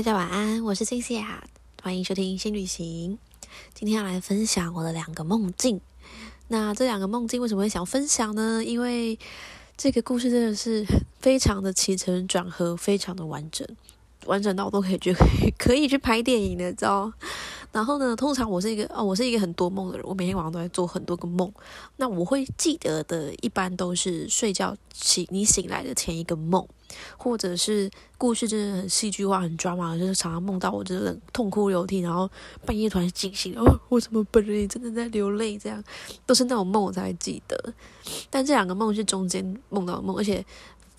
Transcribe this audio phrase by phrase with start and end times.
[0.00, 1.44] 大家晚安，我是金西亚，
[1.82, 3.18] 欢迎收听新旅行。
[3.74, 5.78] 今天要来分享我的两个梦境。
[6.48, 8.64] 那这两个梦境为什么会想分享呢？
[8.64, 9.18] 因为
[9.76, 10.86] 这个故事真的是
[11.18, 13.68] 非常的起承转合，非常的完整，
[14.24, 15.14] 完整到我都可以去
[15.58, 17.12] 可以去拍电影的，知道？
[17.70, 21.52] 然后呢，通常我是一个哦，我是一个很多梦的人，我每天晚上都在做很多个梦。
[21.96, 26.66] 那我会记得的，一般都是睡觉醒你醒来的前一个梦，
[27.16, 32.30] 或者是故事真的很戏剧化、很抓马，就是常常梦到我真的痛哭流涕，然后
[32.64, 35.58] 半夜突然惊醒，哦，我怎么本人也真的在流泪？
[35.58, 35.82] 这样
[36.26, 37.74] 都是那种梦我才记得。
[38.28, 40.44] 但这两个梦是中间梦到的梦，而且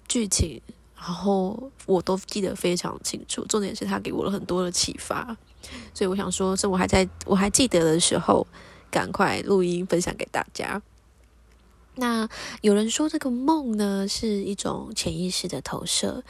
[0.07, 0.61] 剧情，
[0.95, 3.45] 然后我都记得非常清楚。
[3.45, 5.35] 重点是他给我了很多的启发。
[5.93, 8.45] 所以我想说，趁我还在我还记得的时候，
[8.89, 10.81] 赶快录音分享给大家。
[11.95, 12.27] 那
[12.61, 16.23] 有人说这个梦呢是一种潜意识的投射，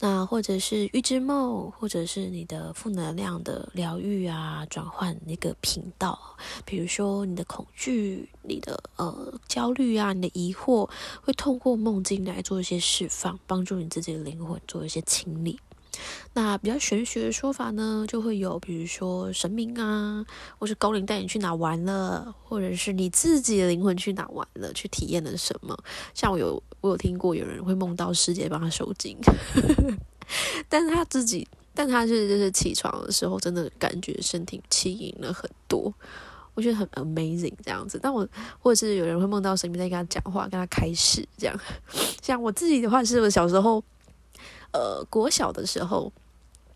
[0.00, 6.18] 那或者是预知梦，或者是你的负能量的疗愈啊，转换一个频道。
[6.64, 10.88] 比如说你的恐惧、你的呃焦虑啊、你的疑惑，
[11.22, 15.60] 会透过梦境来做一些释放，帮助你自己的灵魂做一些清理。
[16.34, 20.24] 那比较玄学的说法呢，就会有，比如说神明啊，
[20.58, 25.76] 或是高龄带你去哪玩了，或者是你自己的灵魂去哪玩了，去体验了什么。
[26.14, 29.16] 像我有我有听过有人会梦到师姐帮他收金，
[30.68, 35.92] 但是他自己，但他是就是起床的时候，真的感觉身体轻盈了很多，
[36.54, 38.00] 我觉得很 amazing 这样子。
[38.02, 38.26] 但我
[38.58, 41.60] 或者是有人会梦到神明在跟他讲话，跟他开示这样。
[42.22, 43.84] 像我自己的话，是我小时候。
[44.72, 46.10] 呃，国小的时候，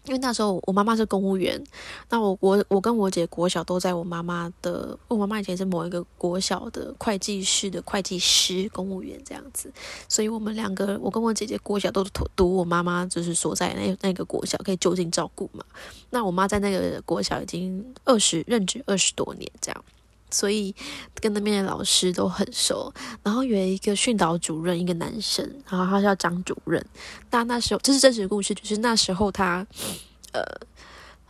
[0.05, 1.62] 因为那时候我妈妈是公务员，
[2.11, 9.72] 那我我我跟我姐国小都在我妈妈的，我妈妈以前是某一个国小的会计师的会计师公务员这样子，
[10.08, 15.64] 所以我们两个，我跟我姐姐国小都读读我妈妈就是所在那那个国小，可以就近照顾嘛。
[16.10, 19.84] 那我妈在那个国小已经二十任职二十多年这样。
[20.30, 20.74] 所以
[21.20, 22.92] 跟那边的老师都很熟，
[23.22, 26.84] 然后有一个训导主任，一个男生，然后他叫张主任。
[27.31, 29.66] 那那时候这是真实的故事，就是那时候他，
[30.32, 30.42] 呃，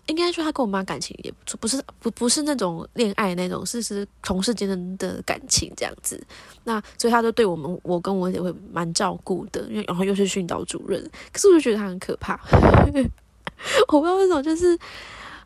[0.06, 6.20] 应该说他跟我妈感情也不错不是不不是那种恋爱那种，是是同事间的的感情这样子。
[6.64, 11.02] 那所以他就对我们，我跟我姐会蛮照顾的，因为然后又是训导主任，
[11.32, 12.40] 可是我就觉得他很可怕，
[13.88, 14.78] 我不知道为什么就是。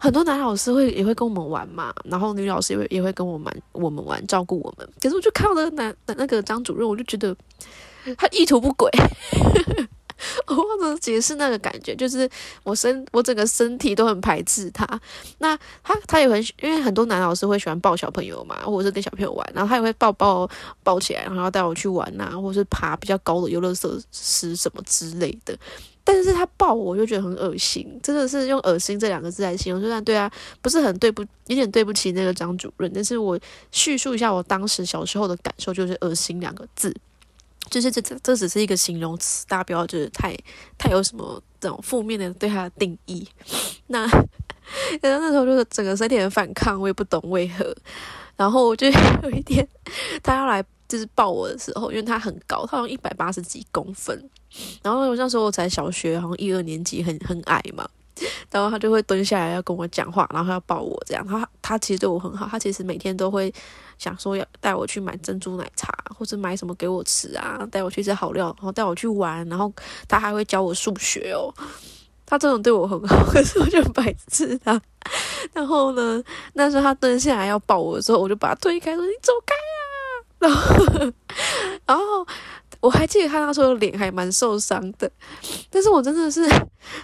[0.01, 4.89] 很多男老师会也会跟我们玩嘛，然后女老师也会也会跟我们我们玩，照顾我们。
[5.01, 7.37] 可是我就看到那个男那个张主任，我就觉得
[8.17, 8.91] 他意图不轨。
[10.47, 12.29] 我忘了解释那个感觉，就是
[12.63, 14.87] 我身我整个身体都很排斥他。
[15.39, 20.49] 那他他也很因为很多男老师会喜欢抱小朋友嘛，或者是跟小朋友玩，然后他也会抱抱
[20.83, 25.57] 抱起来，然后带我去玩呐，或者是爬比较高的游乐设施什么之类的。
[26.13, 32.91] 但是他抱我，我就觉得很恶心，真的是用“恶心”这两个字来形容，就算对啊，不是很对不，有点对不起那个张主任。
[32.93, 33.39] 但是我
[33.71, 36.93] 叙述一下我当时小时候的感受，就是“恶心”两个字，
[37.71, 40.37] 就是这这这只是一个形容词，大家不要就是太
[40.77, 43.27] 太有什么这种负面的对他的定义。
[43.87, 44.01] 那
[45.01, 47.75] 然后那时候就是整个身体很反抗，我也不懂为何。
[48.37, 48.89] 然后我就
[49.23, 49.67] 有一天
[50.23, 54.29] 他要来就是抱我的时候，因为他很高，他好像一百八十几公分。
[54.83, 57.89] 然后我那时候我才小学，好像一二年级，很很矮嘛。
[58.51, 61.25] 然后他就会蹲下来要跟我讲话，然后他要抱我这样。
[61.25, 63.55] 他他其实对我很好，他其实每天都会
[63.97, 69.49] 想说要带我去买珍珠奶茶，或者买什么给我吃啊，带我去吃好料，然后带我去玩。
[69.49, 69.73] 然后
[70.09, 71.55] 他还会教我数学哦。
[72.27, 74.81] 他这种对我很好， 可是我就白痴他。
[75.53, 79.80] 然后呢，那时候他蹲下来要抱我的时候，我就把他推开说：“你走开啊！”
[80.41, 81.13] 然后，
[81.87, 82.27] 然后。
[82.83, 85.11] 我还记得他那时候脸还蛮受伤的，
[85.69, 86.49] 但是我真的是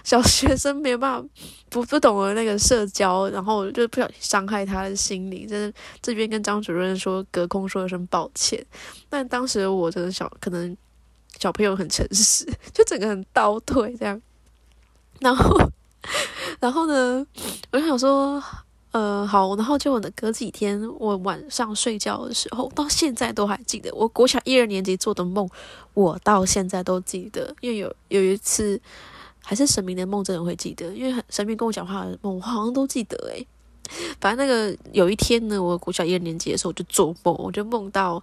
[0.03, 1.29] 小学生，没有办法
[1.69, 8.65] 不不懂得那个社交，然后就不小心伤害他的心灵，真的这边跟张主任说隔空说一声抱歉。
[9.07, 10.75] 但当时我真的小，可能
[11.37, 12.43] 小朋友很诚实，
[12.73, 14.19] 就整个很倒退这样。
[15.19, 15.59] 然后，
[16.59, 17.23] 然后呢，
[17.71, 18.43] 我就想说。
[18.97, 25.47] 呃，好，然后就我的，隔几天我晚上睡觉的时候，到现在都还记得我国小一二年级做的梦，
[25.93, 27.55] 我到现在都记得。
[27.61, 28.81] 因为有有一次，
[29.43, 33.45] 还是神明的梦，真的会记得，因为神明跟我讲话的梦，我好像都记得诶。
[34.19, 38.15] 反正那个有一天呢，我国小一二年级的时候，我就做梦，我就梦到，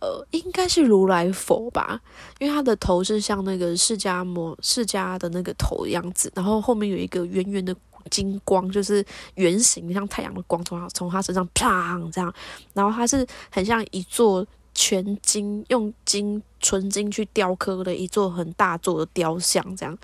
[0.00, 2.00] 呃，应该是如来佛吧，
[2.40, 7.72] 因为他的头是像那个释迦摩释迦的那个头的样子，然后后面有一个圆圆的。
[8.10, 9.04] 金光就是
[9.34, 12.32] 圆形，像太阳的光从他从他身上啪这样，
[12.74, 19.98] 然后他是很像一座全金用金纯金去雕刻的一座很大座的雕像，这样，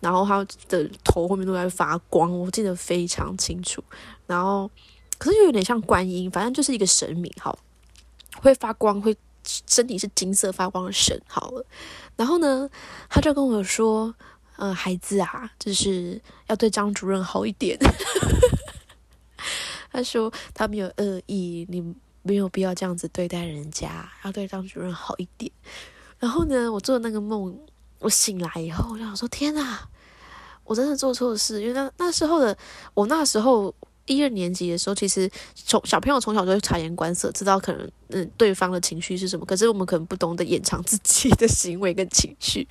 [0.00, 3.82] 然后他的头后面都在发光，我记得非常清楚。
[4.26, 4.70] 然后，
[5.18, 7.58] 可是又有点像观音，反正就是一个神明，好，
[8.40, 11.64] 会发光，会身体是金色发光的神，好了。
[12.16, 12.68] 然后呢，
[13.08, 14.14] 他就跟我说
[14.56, 17.78] ：“呃，孩子啊，就是要对张主任好一点。
[19.92, 21.94] ”他说他没有恶意，你。
[22.28, 25.48] 没有必要这样子对待人家，要对张主任好一点。
[26.18, 27.56] 然后呢，我做那个梦，
[28.00, 29.78] 我醒来以后，我想说：天哪，
[30.64, 31.62] 我真的做错事。
[31.62, 32.58] 因为那那时候的
[32.94, 33.72] 我，那时候
[34.06, 39.44] 一二年级的时候，其实从小朋友从小就会察言观色，知道可能嗯对方的情绪是什么。
[39.44, 42.66] 可是我们可能不懂得掩藏自己的行为跟情绪。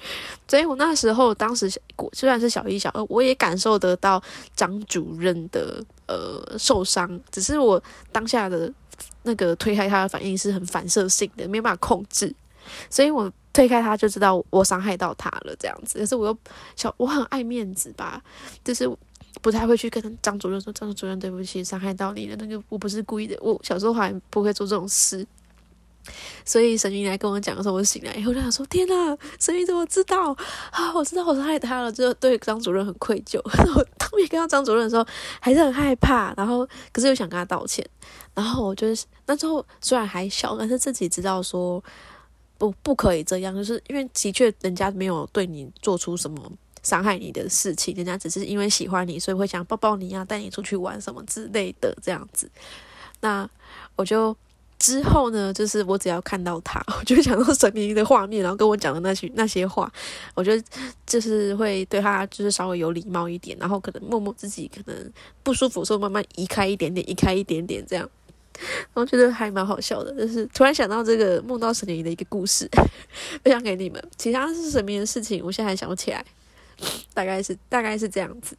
[0.47, 1.71] 所以我那时候当时
[2.13, 4.21] 虽然是小一、小二，我也感受得到
[4.55, 8.73] 张主任的呃受伤，只是我当下的。
[9.23, 12.33] 那个推开他的反应是很反射性的，没办法控制，
[12.89, 15.97] 所以我推开他就知道我伤害到他了，这样子。
[15.97, 16.37] 可是我又
[16.75, 18.21] 小，我很爱面子吧，
[18.63, 18.87] 就是
[19.45, 25.23] 不太会去跟张主任说：“张主任，对不起，伤害到你了。”那个我不是故意的，我小时候还不会做这种事。
[26.43, 30.35] 所以神明来跟我讲的时候，我醒来以后就想说：“天哪，神明怎么知道
[30.71, 30.91] 啊？
[30.95, 33.39] 我知道我伤害他了，就对张主任很愧疚。
[33.43, 35.05] 我当面跟到张主任的时候，
[35.39, 37.87] 还是很害怕，然后可是又想跟他道歉。
[38.33, 41.83] 然后我就是那时候虽然还小，但是自己知道说
[42.57, 46.51] 不不可以这样，就是因为的确人家没有对你做出什么
[46.85, 52.49] 伤害你的事情，人家只是因为喜欢你，所以会想抱抱你啊，带你出去玩什么之类的这样子。
[53.19, 53.49] 那
[53.97, 54.33] 我就。
[54.77, 59.91] 之后呢，就是我只要看到他， 我就想到神明的画面，然后跟我讲的那些那些话，
[60.35, 60.61] 我觉得
[61.07, 65.11] 就是会对他就是稍微有礼貌一点，然后可能默默自己可能
[65.41, 68.07] 不舒服的时候慢慢移开一点点，移开一点点这样，
[68.93, 70.13] 我觉得还蛮好笑的。
[70.13, 72.69] 就是突然想到这个梦到神明的一个故事，
[73.43, 74.03] 分享给你们。
[74.17, 76.23] 其他是神明的事情，我现在还想不起来，
[77.13, 78.57] 大概是大概是这样子。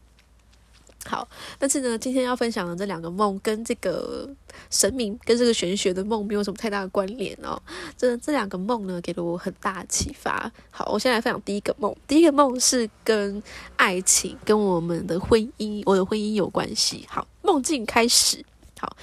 [1.05, 4.29] 好，但是呢，今天要分享的这两个梦跟这个
[4.71, 7.57] 神明跟这个玄学的梦没有什么太大的关联哦。
[7.97, 10.51] 这这两个梦呢，给了我很大的启发。
[10.69, 11.95] 好，我先来分享第一个梦。
[12.09, 13.41] 第一个梦是跟
[13.77, 17.07] 爱情、跟我们的婚姻、我的婚姻有关系。
[17.09, 18.45] 好，梦境开始。
[18.81, 18.97] 好。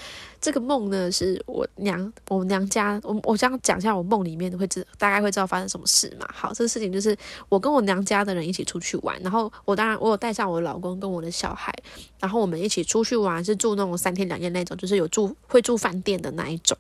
[0.43, 6.27] 这个梦呢，是我娘，我娘家，我我这样讲一下，我梦里面会知大概会知道发生什么事嘛。
[6.33, 7.15] 好，这个事情就是
[7.47, 11.73] 我跟我娘家的人一起出去玩，然后我当然我有带上我老公跟我的小孩，
[12.19, 16.77] 然后我们一起出去玩，是住那种三天两夜那种，就是有住会住饭店的那一种。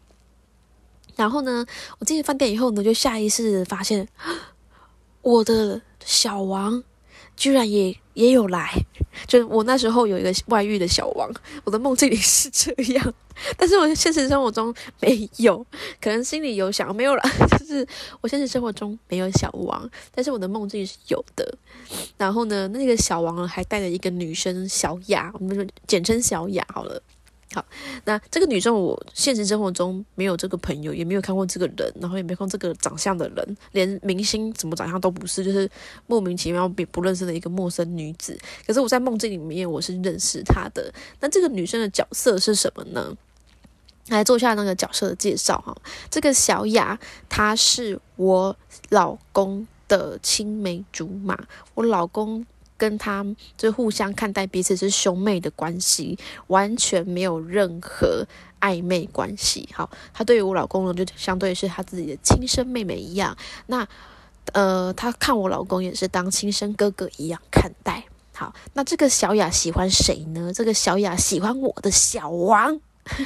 [1.15, 1.65] 然后呢，
[1.99, 4.05] 我进饭店以后呢，就下意识发现
[5.21, 6.83] 我的小王。
[7.35, 8.71] 居然也也有来，
[9.27, 11.29] 就我那时候有一个外遇的小王，
[11.63, 13.13] 我的梦境里是这样，
[13.57, 15.65] 但是我现实生活中没有，
[16.01, 17.23] 可能心里有想没有了，
[17.57, 17.87] 就是
[18.21, 21.57] 我现实生活中没有小王，但是我的梦境是有的。
[22.17, 27.01] 然后呢，那个小王还带着一个女生小雅，我们简称小雅好了。
[27.51, 27.63] 好，
[28.05, 35.69] 那这个女生我现实生活中没有这个朋友，也没有看过这个人，然后也没看这个长相的人，连明星怎么长相都不是，就是
[36.07, 38.35] 莫名其妙不不认识的一个陌生女子。
[38.65, 40.91] 可是我在梦境里面我是认识她的。
[41.19, 43.15] 那这个女生的角色是什么呢？
[44.07, 45.75] 来做一下那个角色的介绍哈。
[46.09, 46.99] 这个小雅
[47.29, 48.57] 她是我
[48.89, 51.37] 老公的青梅竹马，
[51.75, 52.43] 我老公。
[52.83, 53.25] 跟他
[53.57, 58.27] 就互相看待彼此是兄妹的关系，完全没有任何
[58.59, 59.69] 暧昧关系。
[59.71, 63.37] 好，他对于我老公呢，就相对是他自己的亲生妹妹一样。
[63.67, 63.87] 那
[64.51, 68.03] 呃，他看我老公也是当亲生哥哥一样看待。
[68.33, 70.51] 好，那这个小雅喜欢谁呢？
[70.53, 72.81] 这个小雅喜欢我的小王，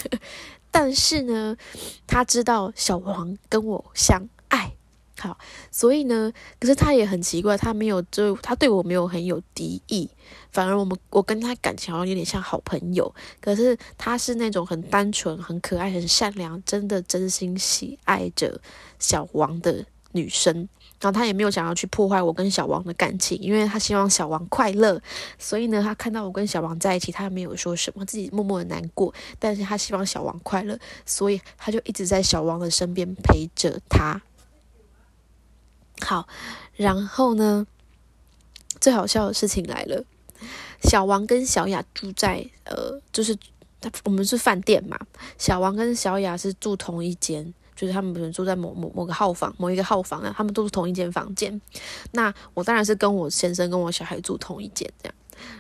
[0.69, 1.57] 但是呢，
[2.05, 4.76] 他知道小王跟我相爱。
[5.19, 5.37] 好，
[5.71, 10.07] 所以呢，可是他也很奇怪，他没有就他对我没有很有敌意，
[10.51, 13.13] 反而我们我跟他感情好像有点像好朋友。
[13.41, 18.61] 可是他是那种很单纯、很可爱、很善良，真的真心喜爱着
[18.99, 20.69] 小王的女生。
[20.99, 24.99] 然后他也没有想要去破坏我跟小王的感情，因为他希望小王快乐。
[25.37, 29.13] 所以呢，他看到我跟小王在一起，他没有说什么，自己默默的难过。
[29.37, 34.19] 但是他希望小王快乐，所以他就一直在小王的身边陪着他。
[36.01, 36.27] 好，
[36.75, 37.65] 然后呢？
[38.79, 40.03] 最好笑的事情来了，
[40.83, 43.35] 小王跟小雅住在呃，就是
[43.81, 44.95] 他我们是饭店嘛，
[45.39, 51.59] 小王跟小雅是住同一间，就是他们可能住在某某某个号房，某一个号房啊，他们都是同一间房间。
[52.11, 55.15] 那我当然是跟我先生跟我小孩住同一间这样，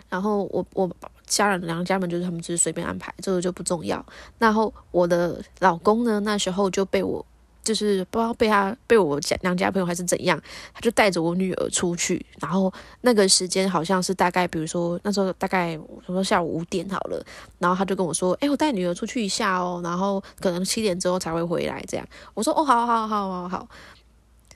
[0.07, 0.87] 然后我我
[1.25, 4.05] 家人两家门就是他们就是随便安排，这个就不重要。
[4.37, 7.25] 然后我的老公呢，那时候就被我。
[7.67, 10.41] 就是不知道被他被我家娘家朋友还是怎样，
[10.73, 12.71] 他就带着我女儿出去，然后
[13.01, 17.21] 那个时间好像是大概，比如说那时候大概我说下午五点好了，
[17.59, 22.07] 然后他就跟我说，哎，我带女儿出去一下哦，然后可能七点之后才会回来，这样。
[22.33, 23.67] 我说，哦，好好好好好。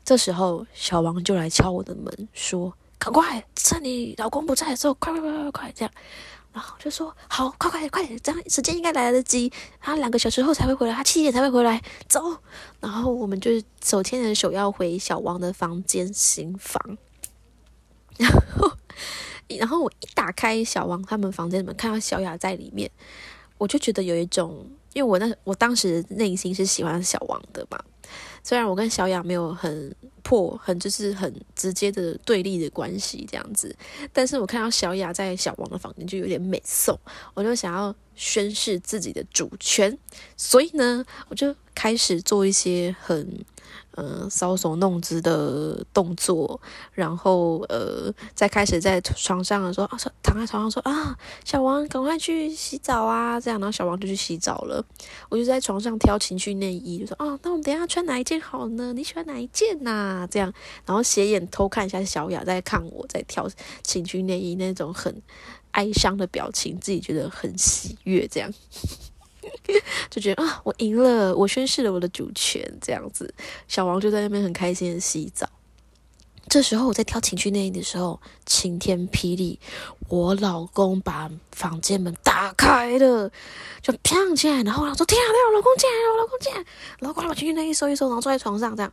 [0.06, 5.94] 这时候小王就来敲我的门，说，赶快趁你老公不在的时候，快快快快快这样。
[6.53, 9.51] 然后就说好，快快快点，这样时间应该来得及。
[9.79, 11.81] 他两个小时后才会回来，他七点才会回来。
[12.10, 12.38] 走，
[12.79, 13.51] 然后我们就
[13.84, 16.98] 手牵着手要回小王的房间新房。
[18.17, 18.72] 然后，
[19.48, 22.91] 然后我一打开小王他们房间门，看到小雅在里面，
[23.58, 27.79] 我就觉得有一种，因为我那我当时内心是喜欢小王的嘛。
[28.43, 33.75] 虽然我跟小雅没有很破、很就是很直接的对立的关系这样子，
[34.12, 37.00] 但是我看到小雅在小王的房间就有点美送，
[37.33, 39.98] 我就想要宣示自己的主权，
[40.36, 43.45] 所以呢，我就开始做一些很。
[43.91, 46.59] 呃，搔首弄姿的动作，
[46.93, 54.83] 然后呃，再开始在床上说啊，躺在床上说啊，小王赶快去洗澡啊，这样，然后小王就去洗澡了。
[55.29, 58.93] 我就在床上挑情趣内衣，就说啊，那我们等下穿哪一件好呢？
[58.93, 60.27] 你喜欢哪一件呐？
[60.31, 60.53] 这样，
[60.85, 63.49] 然后斜眼偷看一下小雅在看我在挑
[63.83, 65.21] 情趣内衣那种很
[65.71, 68.51] 哀伤的表情，自己觉得很喜悦，这样。
[70.10, 73.33] 就觉得啊，我赢了，我宣誓了我的主权，这样子，
[73.67, 75.48] 小王就在那边很开心的洗澡。
[76.50, 79.57] 这时候我在挑情趣内衣的时候，晴天霹雳，
[80.10, 83.31] 我老公把房间门打开了，
[83.81, 86.65] 就砰起来，然后我说：“天啊，我老公进来，我老公进来！”
[87.00, 88.91] 老公把情趣内衣收一收，然后坐在床上这样，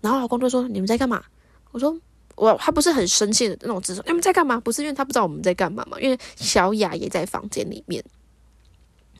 [0.00, 1.24] 然后老公就说：“你们在干嘛？”
[1.72, 1.98] 我说
[2.36, 4.60] ：“我他不是很生气的那种姿势，你们在干嘛？
[4.60, 5.98] 不是因为他不知道我们在干嘛嘛？
[6.00, 8.04] 因为小雅也在房间里面。”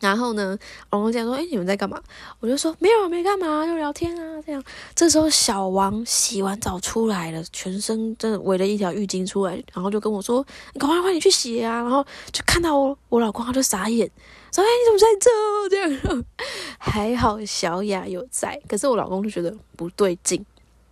[0.03, 0.59] 然后呢，
[0.91, 2.03] 老公这样说：“哎，你们在干嘛？”
[2.41, 4.61] 我就说：“没有，没干嘛，就聊天啊。”这样，
[4.97, 10.45] 这时候小王洗完澡出来了，全身真的围了一条浴巾出来，然后就跟我说
[10.75, 14.11] ：“你赶快快点去洗啊！”然后就看到我我老公，他就傻眼，
[14.53, 15.31] 说：“哎，你怎么在这？”
[16.03, 16.25] 这样，
[16.79, 20.45] 还好小雅有在，可是我老公就觉得不对劲，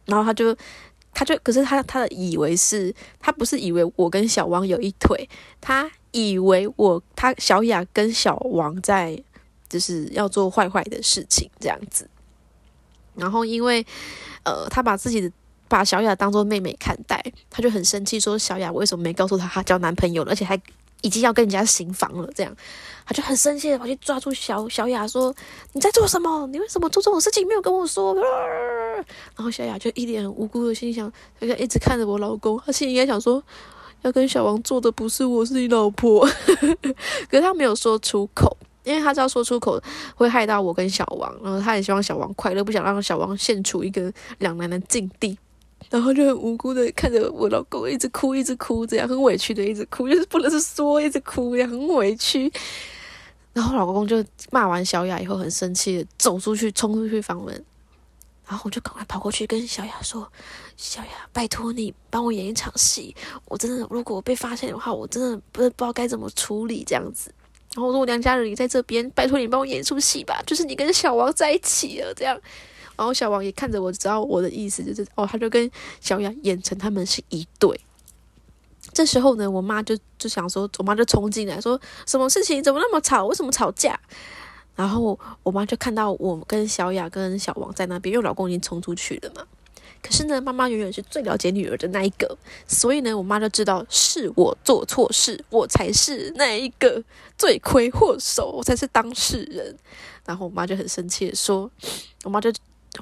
[0.07, 0.57] 然后他就。
[1.13, 5.29] 他就可是他他的以为是，他不是以为我跟小王有一腿，
[5.61, 9.23] 他以为我他小雅跟小王在
[9.69, 12.09] 就是要做坏坏的事情这样子，
[13.15, 13.85] 然后因为
[14.45, 15.31] 呃他把自己的
[15.69, 20.61] 把小雅当做妹妹看待，他就很生气，说小雅为什么没告诉他他交男朋友了，而且还。
[21.03, 22.55] 已经要跟人家行房了，这样，
[23.07, 25.35] 他就很生气的跑去抓住小小雅说
[25.73, 26.47] ：“你在做什么？
[26.49, 28.15] 你为什么做这种事情没有跟我说？”
[29.35, 33.43] 然后小雅就一脸无辜的心想，他就一直看着我老公，他心里应该想说，
[34.03, 36.27] 要跟小王做的不是我，是你老婆。
[37.31, 39.81] 可是他没有说出口，因为他知道说出口
[40.15, 45.37] 会害到我跟小王，然后他也希望小王快乐，不想让小王陷处一个两难的境地。
[45.89, 52.53] 然后就很无辜的看着我老公一直哭，一直哭，这样很委屈的一直哭，就是不能是说一直哭，这样很委屈。
[53.53, 57.65] 然后老公就骂完小雅以后，很生气的走出去，冲出去房门。
[58.51, 60.29] 然后我就赶快跑过去跟小雅说
[60.77, 63.15] ：“小雅，拜托你帮我演一场戏，
[63.45, 67.33] 我真的如果被发现的话，我真的不不知道该怎么处理这样子。
[67.75, 72.37] 然后我说娘家人也在这边，拜托你帮我演一出戏吧，就是你跟小王在一起了这样。”
[72.99, 77.81] 然后小王也看着我，知道我的意思就是哦，他就跟小雅演成他们是一对。
[78.93, 82.61] 这时候呢，我妈就就想说，我妈就冲进来说：“什么事情？
[82.61, 83.25] 怎么那么吵？
[83.27, 83.97] 为什么吵架？”
[84.81, 89.43] 然后我妈就看到我跟小雅跟小王在那边，因为老公已经冲出去了嘛。
[90.03, 92.35] 可是呢，妈妈永远是最了解女儿的那一个，
[92.67, 97.05] 所以呢，我妈就知道是我做错事，我才是那一个
[97.37, 99.77] 罪魁祸首，我才是当事人。
[100.25, 101.71] 然后我妈就很生气说
[102.25, 102.51] ：“我妈就。”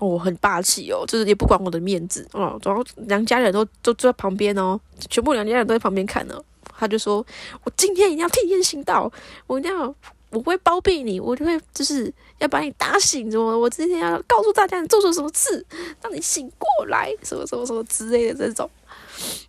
[0.00, 6.38] 我很霸气哦，就是也不管我的面子哦，然后娘家人都都坐在旁边哦，全部娘家人都在旁边看呢。
[6.78, 7.24] 她就说
[7.64, 9.10] ：“我今天一定要替天行道，
[9.46, 9.92] 我一定要，
[10.30, 13.58] 我不会包庇你，我就会就是要把你打醒，什么？
[13.58, 15.64] 我今天要告诉大家你做错什么事，
[16.02, 18.70] 让你醒过来，什么什么什么之类的这种。”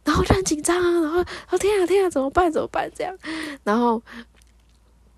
[0.04, 1.20] 然后就很紧张啊，然后
[1.52, 3.16] 哦天啊天啊，怎么办怎么办这样？
[3.64, 4.02] 然后。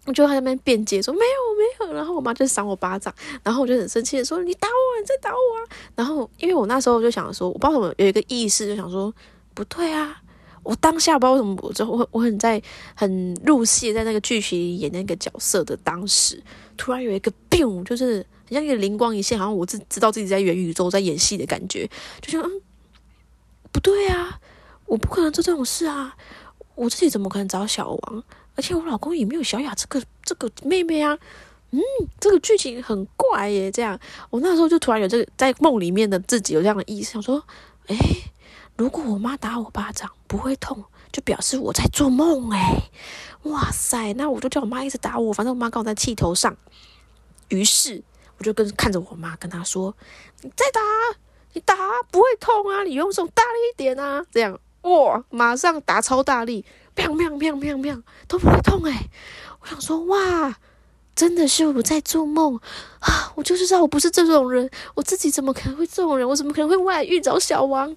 [0.04, 3.14] 我就在那边辩解说没有没有，然后我妈就赏我巴掌，
[3.44, 5.62] 然后我就很生气的说你打我，你再打我啊！
[5.96, 9.14] 然后因为我那时候就想说，我不知道什么有一个意识，就想说
[9.54, 10.20] 不对啊，
[10.64, 12.62] 我当下不知道为什么，我就我我很在
[12.96, 16.42] 很入戏，在那个剧情演那个角色的当时，
[16.78, 21.90] 突然有一个 biu，就是很像一个灵光一现，好像我自知道自己在元宇宙在演戏的感觉，
[22.22, 22.62] 就像嗯
[23.72, 24.40] 不对啊，
[24.86, 26.16] 我不可能做这种事啊，
[26.76, 28.24] 我自己怎么可能找小王？
[28.56, 31.18] 而且我老公也没有小雅这个这个妹妹啊，
[31.72, 31.80] 嗯，
[32.20, 33.72] 这个剧情很怪耶。
[33.72, 33.98] 这样，
[34.30, 37.42] 我那时候就突然有这个在梦里面的自己有这样的意识，想说，
[37.88, 37.96] 诶，
[38.78, 42.90] 如果我妈打我巴掌不会痛，就表示我在做梦诶。
[43.44, 46.56] 哇塞，那我就叫我妈一直打我，反正我妈刚好在气头上。
[47.50, 48.04] 于是
[48.38, 49.96] 我就跟看着我妈跟她说
[50.42, 50.82] ：“你再打，
[51.54, 51.76] 你打
[52.10, 59.10] 不会痛啊，你用手大力一点啊。”这样哇，马上打超大力，砰砰砰砰砰，都不会痛诶。
[59.62, 60.56] 我想说哇。
[61.14, 62.58] 真的是我在做梦
[63.00, 63.34] 啊！
[63.36, 66.28] 我就是知道我不是这种人，我自己怎么可能会这种人？
[66.28, 67.96] 我怎么可能会外遇找小王？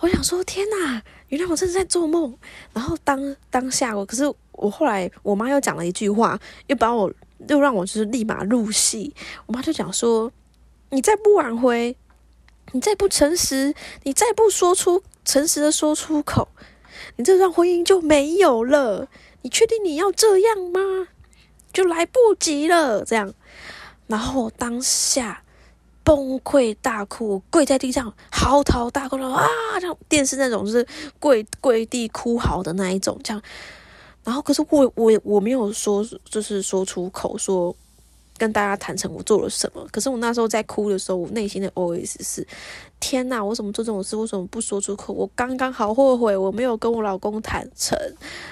[0.00, 1.02] 我想说，天哪！
[1.28, 2.36] 原来我真的在做梦。
[2.72, 6.38] 然后当当下我，可是我后来我妈又讲了一句话，
[6.68, 7.12] 又把我
[7.48, 9.14] 又让我就是立马入戏。
[9.46, 10.32] 我妈就讲说
[10.90, 11.96] ：“你再不挽回，
[12.72, 13.74] 你再不诚实，
[14.04, 16.48] 你再不说出诚实的说出口，
[17.16, 19.08] 你这段婚姻就没有了。
[19.42, 21.08] 你确定你要这样吗？”
[21.70, 23.34] 就来不及了，这样，
[24.06, 25.42] 然后当下
[26.08, 29.44] 崩溃大哭，跪在地上嚎啕大哭了啊！
[29.78, 30.86] 像电视那种，就是
[31.20, 33.42] 跪跪地哭嚎的那一种，这样。
[34.24, 37.76] 然后，可是我我我没有说，就是说出口说
[38.38, 39.86] 跟大家坦诚我做了什么。
[39.92, 42.46] 可是我那时候在哭的时候，我内心的 OS 是：
[42.98, 44.16] 天哪，我怎么做这种事？
[44.16, 45.12] 为什么不说出口？
[45.12, 47.94] 我刚刚好后悔，我没有跟我老公坦诚。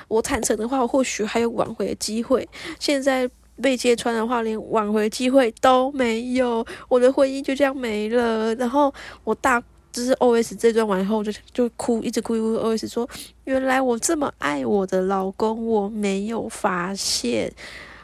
[0.08, 2.46] 我坦诚的话，或许还有挽回的机会。
[2.78, 3.30] 现在
[3.62, 8.54] 被揭穿的话，连挽回机会都没有，我的婚姻就这样没了。
[8.56, 8.92] 然后
[9.24, 13.08] 我大就是 OS 这段完后，就就哭，一直哭，OS 说：
[13.44, 17.52] 原来我这么爱我的老公，我没有发现。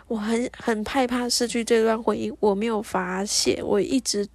[0.08, 4.26] 我很很害怕失去这段婚姻，我没有发现，我一直，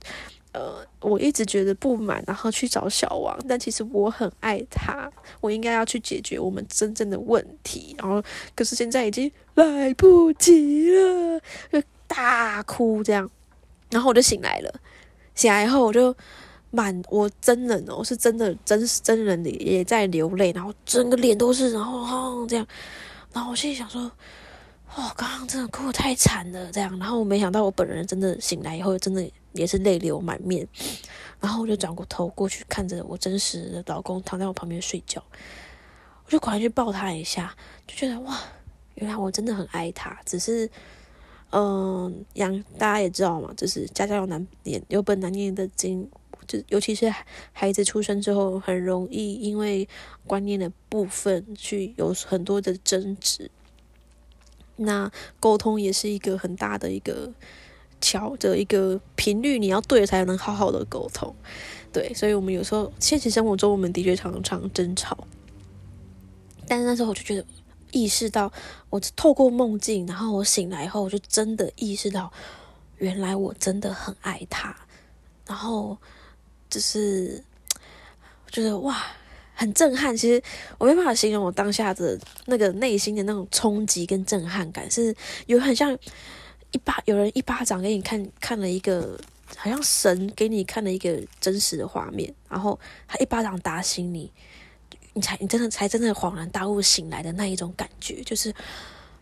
[0.52, 5.12] 呃，我一直觉得不满，然后去找小王，但其实我很爱他，
[5.42, 8.22] 我应该要去解决我们真正的问题，然后
[8.56, 11.40] 可是现在已经来不及了，
[11.72, 13.30] 就大哭这样，
[13.90, 14.74] 然后我就醒来了，
[15.36, 16.16] 醒来以后我就
[16.72, 22.68] 满我真人哦，是真的真真人的也在流泪，然后整个脸都是，然后这样，
[23.34, 24.12] 然后我心里想说。
[24.96, 29.22] 哦，刚刚真的哭得太惨了，这样，然后我没想到我本人真的醒来以后，真的
[29.58, 30.68] 也是泪流满面，
[31.42, 35.24] 然后我就转过头过去看着我真实的老公躺在我旁边睡觉，
[36.26, 38.40] 我就赶快去抱他一下，就觉得哇，
[38.96, 40.70] 原来我真的很爱他，只是，
[41.52, 46.10] 嗯，养大家也知道嘛，就是家家有难念有本难念的经，
[46.48, 47.14] 就尤其是
[47.52, 49.88] 孩子出生之后，很容易因为
[50.26, 53.50] 观念的部分去有很多的争执。
[54.80, 57.34] 那沟通也是一个很大的一个
[58.02, 61.36] 桥的一个频率，你要对才能好好的沟通。
[61.92, 65.18] 对，所以我们有时候现实生活中，我们的确常常争吵。
[66.68, 67.46] 但是那时候我就觉得
[67.92, 68.52] 意识到，
[68.90, 72.32] 我透过梦境，然后我醒来后，我就真的意识到，
[72.98, 74.76] 原来我真的很爱他。
[75.46, 75.98] 然后
[76.70, 77.44] 就是
[78.52, 79.02] 觉得哇。
[79.60, 80.40] 很震撼，其实
[80.78, 85.12] 我没办法形容我当下的那个内心的那种冲击跟震撼感，是
[85.48, 85.98] 有很像
[86.72, 89.20] 一巴有人一巴掌给你看看了一个，
[89.56, 94.32] 好像神给你看了一个真实的画面，然后他一巴掌打醒你，
[95.14, 98.54] 你才你真的才真的恍然大悟醒来的那一种感觉，就是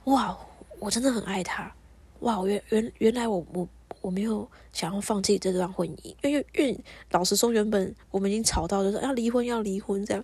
[0.06, 0.38] 哇，
[0.80, 1.74] 我真的很爱他，
[2.22, 3.68] 哇，原原原来我我。
[4.02, 6.80] 我没有想要放弃这段婚姻，因为因为
[7.10, 10.24] 老实说，原本我们已经吵到就是要离婚，要离婚这样。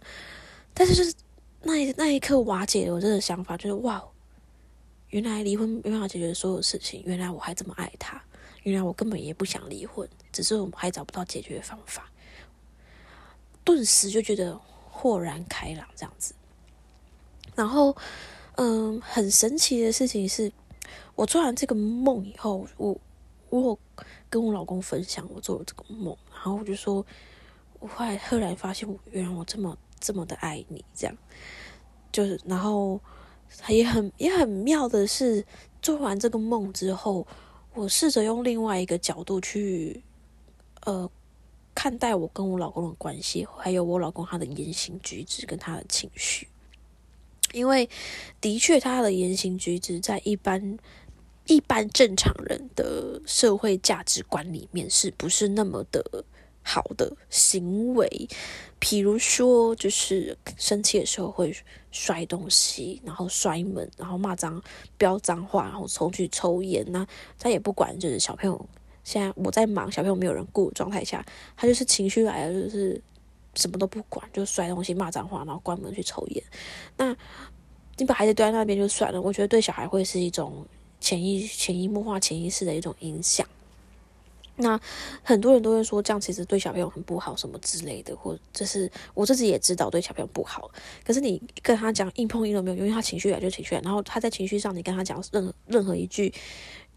[0.71, 1.11] 但是就是
[1.63, 4.03] 那一那一刻瓦解了我这个想法，就是哇，
[5.11, 8.21] 原来离婚没办法解决所有事情，原来我还这么爱他，
[8.63, 12.09] 原来我根本也不想离婚，只是我们还找不到解决方法。
[13.63, 16.33] 顿时就觉得豁然开朗这样子。
[17.55, 17.95] 然后，
[18.55, 20.51] 嗯，很神奇的事情是，
[21.15, 22.99] 我做完这个梦以后，我。
[23.49, 23.77] 我
[24.29, 27.05] 跟我老公分享我做了这个梦，然后我就说，
[27.81, 31.13] 我后来赫然发现，原来我这么这么的爱你，这样，
[32.13, 32.97] 就是，然后
[33.69, 35.45] 也很也很妙的是，
[35.81, 37.25] 做完这个梦之后，
[37.73, 40.03] 我试着用另外一个角度去，
[40.85, 41.09] 呃，
[41.73, 46.47] 看待我跟我老公的关系，还有我老公他的言行举止跟他的情绪，
[47.53, 47.89] 因为
[48.39, 50.77] 的确他的言行举止在一般。
[51.47, 56.23] 一般正常人的社会价值观里面，是不是那么的
[56.61, 58.07] 好的行为？
[58.79, 61.53] 譬如说，就是生气的时候会
[61.91, 64.61] 摔东西，然后摔门，然后骂脏、
[64.97, 66.85] 飙脏话，然后冲去抽烟。
[66.89, 67.05] 那
[67.37, 68.69] 他也不管，就是小朋友
[69.03, 71.25] 现在我在忙，小朋友没有人顾状态下，
[71.55, 73.01] 他就是情绪来了，就是
[73.55, 76.43] 什么都不管，就摔东西、骂脏话，然后关门去抽烟。
[76.97, 77.15] 那
[77.97, 80.65] 你把孩子丢在那边就算了，我觉得对小孩会是一种。
[81.03, 83.43] 潜意潜移默化、潜意识的一种影响。
[84.57, 84.79] 那
[85.23, 90.69] 很多人都会说这样其实对小朋友很不好，什么之类的，或者是我自己也知道对小朋友不好。
[91.03, 96.31] 可是你跟他讲硬碰硬都没有用，因为他情绪来就情绪来，然后他在情绪上你跟他讲任何任何一句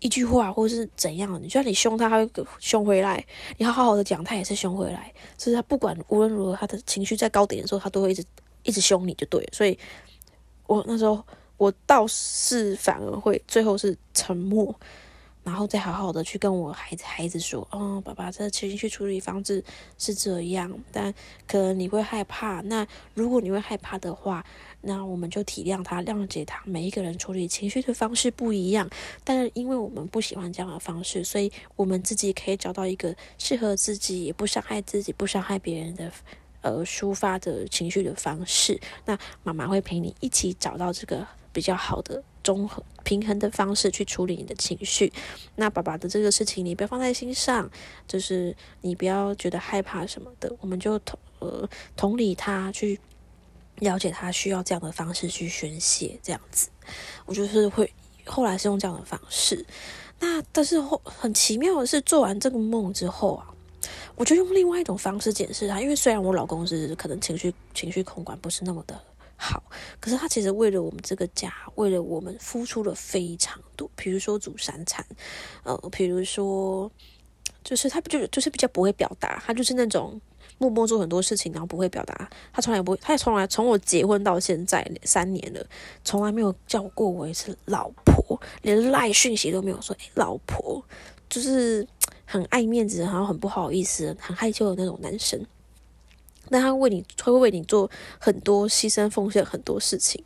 [0.01, 3.17] 一句话或者是怎样，你就算你凶他，他会凶回来；
[3.57, 5.11] 你要好好的讲，他也是凶回来。
[5.39, 8.23] 所以他不管无论如何，他的情绪在高点的时候，他都会一直
[8.65, 9.49] 一直凶你就对。
[9.53, 9.79] 所以
[10.67, 11.25] 我那时候
[11.57, 14.75] 我倒是反而会最后是沉默。
[15.45, 19.63] 然后再好好的去跟我孩子孩子说，哦，爸爸，这情绪处理方式
[19.99, 21.13] 是这样，但
[21.47, 22.63] 可能你会害怕。
[22.63, 24.45] 那如果你会害怕的话，
[24.81, 26.63] 那我们就体谅他，谅解他。
[26.65, 28.89] 每一个人处理情绪的方式不一样，
[29.23, 36.11] 但是因为我们不喜欢这样的方式，所以我们自己可以找到一个适合自己，也不伤害自己、不伤害别人的，
[36.63, 38.81] 呃，抒发的情绪的方式。
[39.05, 42.23] 那妈妈会陪你一起找到这个比较好的。
[42.45, 45.13] 综合平衡的方式去处理你的情绪，
[45.57, 47.69] 那爸爸的这个事情你不要放在心上，
[48.07, 53.01] 就是你不要觉得害怕什么的，我们就同呃同理他，去
[53.81, 56.69] 了解他需要这样的方式去宣泄，这样子，
[57.25, 57.91] 我就是会
[58.27, 59.65] 后来是用这样的方式，
[60.21, 63.49] 那但是后很奇妙的是，做完这个梦之后啊，
[64.15, 69.01] 我就用另外一种方式解释他，因为虽然我老公是可能情绪情绪控管不是那么的。
[69.37, 69.63] 好，
[70.01, 73.91] 可是他其实为了我们这个家，为了我们付出了非常多。
[73.97, 75.05] 比如说煮三餐，
[75.65, 76.91] 呃，比如说，
[77.63, 80.19] 就是他不就就是比较不会表达，他就是那种
[80.59, 82.31] 默默做很多事情，然后不会表达。
[82.53, 85.67] 他从来不会，他也从来从我结婚到现在三年了，
[86.05, 90.83] 从来没有叫过我一次老婆，连赖讯息都没有说，哎，老婆，
[91.29, 91.87] 就是
[92.25, 95.45] 很爱面子，然后很不好意思，很害羞的那种男生。
[96.49, 100.23] 那他为你会为你做很多牺牲奉献很多事情，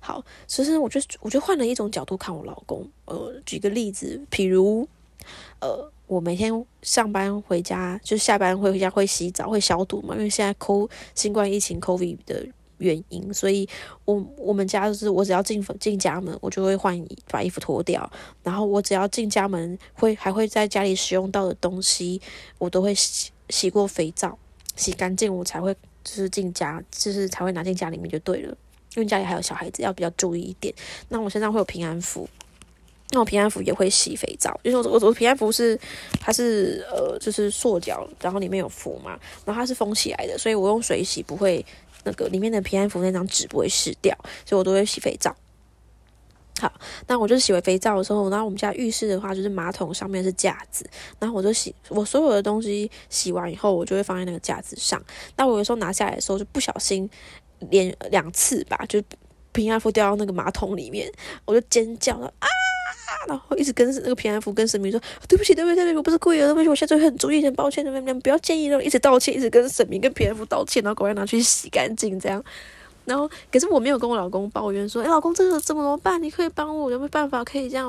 [0.00, 2.86] 好，其实我觉得我就换了一种角度看我老公。
[3.06, 4.86] 呃，举个例子，譬如，
[5.60, 12.46] 呃，我每天上班回家就下班会回家会洗澡会消毒嘛，因为现在 CO 新冠疫情 COVID 的
[12.78, 13.68] 原因，所以
[14.04, 18.10] 我我们家就是我只要进进家门，我就会换把衣服脱掉，
[18.42, 22.20] 然后我只要进家门会还会在家里使用到的东西，
[22.58, 24.38] 我都会洗洗过肥皂。
[24.76, 28.56] 洗干净我才会就是进家，就是才会拿进家里面就对了。
[28.94, 30.74] 因为家里还有小孩子，要比较注意一点。
[31.08, 32.28] 那我身上会有平安符，
[33.10, 34.60] 那我平安符也会洗肥皂。
[34.62, 35.78] 就是我我我平安符是
[36.20, 41.64] 它是呃就是塑胶，然后里面有符嘛，然后它是封起来的，所以我用水洗不会
[42.04, 45.34] 那个里面的平安符那张纸不会湿掉，所以我都会洗肥皂。
[46.60, 46.72] 好，
[47.08, 50.88] 那我就洗完肥皂的时候，然后我们家浴室的话，就是马桶上面是架子，
[51.18, 55.02] 然后我就洗我所有的东西洗完以后，我就会放在那个架子上。
[55.36, 57.08] 那我有时候拿下来的时候，就不小心
[57.70, 59.02] 连两次吧，就
[59.52, 61.10] 平安符掉到那个马桶里面，
[61.44, 62.46] 我就尖叫了啊！
[63.28, 72.42] 然后一直跟那个平安符跟神明说对不起，对不起，对不起，我不是故意的，对不起，我现在很注意，很抱歉，你们不要介意，然后一直道歉，一直跟神明跟平安符道歉，然后赶快拿去洗干净，这样。
[73.04, 76.22] 然后，可是我没有跟我老公抱怨说：“哎，老公，这个怎么办？
[76.22, 77.88] 你可以帮我，有没有办法可以这样？”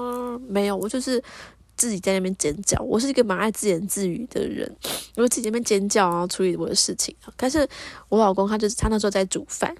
[0.49, 1.21] 没有，我就是
[1.75, 2.79] 自己在那边尖叫。
[2.81, 4.75] 我是一个蛮爱自言自语的人，
[5.15, 7.15] 我自己在那边尖叫，啊处理我的事情。
[7.37, 7.67] 可是
[8.09, 9.75] 我老公他就是他那时候在煮饭，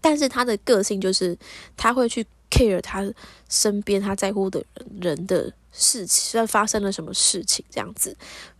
[0.00, 1.36] 但是他的个性就是
[1.76, 3.10] 他会去 care 他
[3.48, 5.52] 身边他在乎的人人的。
[5.74, 8.14] 事情在发生了什么事情这样子，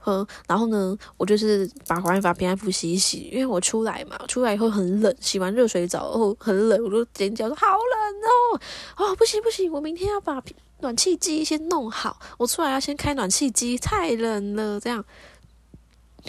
[0.07, 8.61] 嗯，然后呢，我就是把环把平安符洗一洗，因为我出来嘛，出来以后很冷，洗完热水澡后很冷，我就尖叫说好冷哦，
[9.13, 10.43] 哦不行不行，我明天要把
[10.81, 15.05] 暖气机先弄好，我出来要先开暖气机，太冷了这样。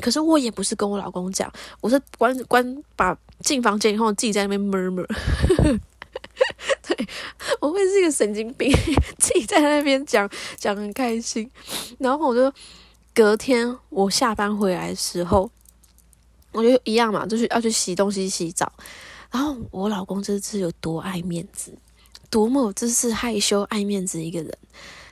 [0.02, 1.50] 可是我也不是跟我老公讲，
[1.80, 5.08] 我是关关把进房间以后自己在那边 murmur。
[6.88, 7.08] 对，
[7.60, 8.72] 我会是一个神经病，
[9.18, 11.50] 自己在那边讲讲很开心，
[12.00, 12.52] 然后我就
[13.14, 15.50] 隔天我下班回来的时候，
[16.52, 18.72] 我就一样嘛，就是要去洗东西、洗澡。
[19.32, 21.74] 然后我老公这次有多爱面子，
[22.30, 24.58] 多么就是害羞爱面子一个人，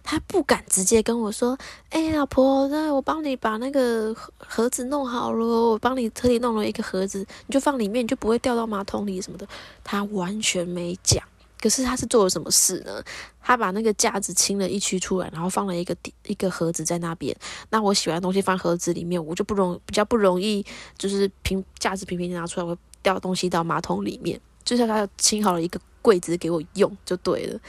[0.04, 1.58] 他不敢直接跟我说
[1.90, 9.48] ：“哎，老婆，那我帮你把那个盒子弄好了，我帮你特地弄了一个盒子，你就放里面，你就不会掉到马桶里什么的。”
[9.84, 11.24] 他完全没讲。
[11.62, 13.04] 可是他是做了什么事呢？
[13.40, 17.36] 他把那个架子清了一区出来，然后放了一个一个盒子在那边。
[17.70, 20.66] 那我洗完东西放盒子里面，我就不容比较不容易，
[20.98, 24.42] 就是平架子平平拿出来会掉东西到马桶里面。
[24.64, 27.60] 就是他清好了一个柜子给我用就对了。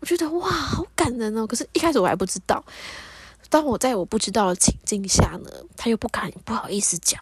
[0.00, 1.46] 我觉得哇，好感人哦！
[1.46, 2.64] 可是一开始我还不知道。
[3.48, 7.20] 当我在我不知道的情境下呢，他又不敢不好意思讲。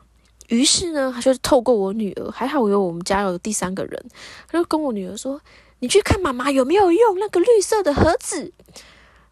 [0.48, 4.06] 于是呢，他就透过我女儿，还好有我们家有第三个人，
[4.46, 5.40] 他就跟我女儿说。
[5.80, 8.52] 你去看妈妈有没有用那个绿色的盒子，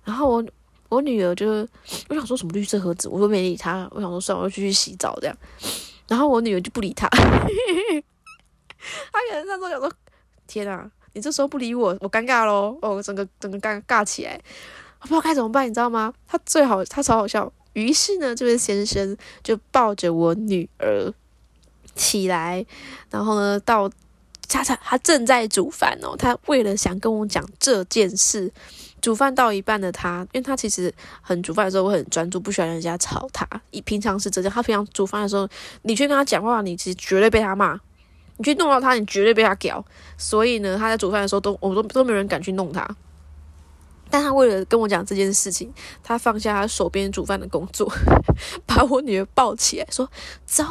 [0.04, 0.44] 然后我
[0.88, 1.66] 我女儿就
[2.09, 3.88] 我想说什么绿色盒子，我都没理他。
[3.90, 5.37] 我想说算了，我就去洗澡这样。
[6.06, 7.26] 然后我女儿就不理他， 她可
[9.35, 9.92] 能那时候想说：
[10.46, 12.79] 天啊，你这时候不理我，我尴尬咯。
[12.83, 14.38] 哦，整个整个尴尬起来，
[15.00, 16.12] 我不知道该怎么办，你知道吗？
[16.29, 17.52] 他最好他超好笑。
[17.72, 21.12] 于是呢，这位先生就抱着我女儿
[21.94, 22.64] 起来，
[23.11, 23.90] 然后呢到。
[24.48, 28.48] 他他他正在煮饭哦，他为了想跟我讲这件事，
[29.02, 33.44] 煮饭到一半的他，因为他其实很煮饭的时候会很专注，不喜欢人家吵他。
[33.72, 35.48] 一平常是这样，他平常煮饭的时候，
[35.83, 37.76] 你去跟他讲话，你其实绝对被他骂；
[38.38, 39.85] 你去弄到他，你绝对被他屌。
[40.18, 42.87] 所以呢，他在煮饭的时候都，我都都没有人敢去弄他。
[44.09, 45.68] 但他为了跟我讲这件事情，
[46.01, 47.92] 他放下他手边煮饭的工作，
[48.64, 50.09] 把我女儿抱起来说
[50.46, 50.62] ：“走，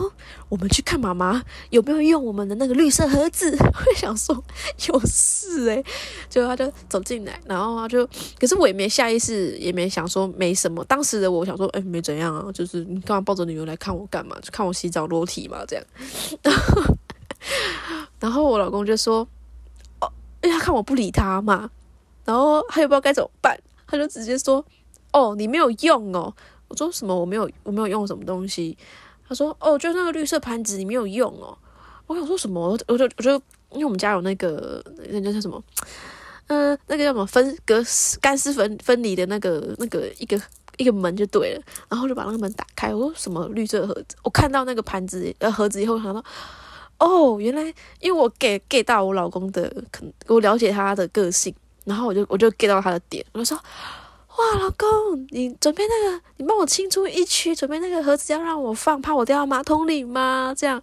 [0.47, 3.51] 我们去看妈妈有没有用我们的那个绿色盒子。
[3.59, 4.41] ”我想说
[4.87, 5.83] 有事诶，
[6.29, 8.07] 结果他就走进来，然后他就，
[8.39, 10.81] 可是我也没下意识，也没想说没什么。
[10.85, 14.37] 当时的我想说，哎，没怎样啊，就是你干嘛抱着女儿来看我干嘛？
[14.41, 15.85] 就看我洗澡裸体嘛，这样。
[16.41, 16.81] 然后
[18.19, 19.27] 然后我老公就说
[20.01, 21.69] ：“哦，因为他看我不理他嘛。”
[22.25, 23.55] 然后他也不知道该怎么办，
[23.85, 24.65] 他就直接说
[25.13, 26.33] ：“哦，你没有用哦。”
[26.67, 27.15] 我说：“什么？
[27.15, 28.77] 我没有，我没有用什么东西？”
[29.29, 31.55] 他说：“哦，就那个绿色盘子，你没有用哦。”
[32.07, 32.77] 我想说什么？
[32.87, 33.31] 我就我就
[33.71, 35.63] 因为我们家有那个那叫什么，
[36.47, 37.83] 嗯，那个叫什么分隔
[38.21, 40.39] 干湿分分离的那个那个一个
[40.77, 41.61] 一个门就对了。
[41.89, 46.23] 然后就把那个门打开，我说：“什么绿色盒子？”我看到那个盘子呃盒子以后，想到
[46.99, 47.61] 哦，原来
[47.99, 51.53] 因为我给给到我老公的，可能我了解他的个性。
[51.85, 53.55] 然后我就我就 get 到他的点，我就说
[54.37, 60.51] ：“哇，老公，你准备那个，你帮我清出一区，准备那个盒子要让我放，怕我掉到马桶里吗？
[60.57, 60.81] 这样，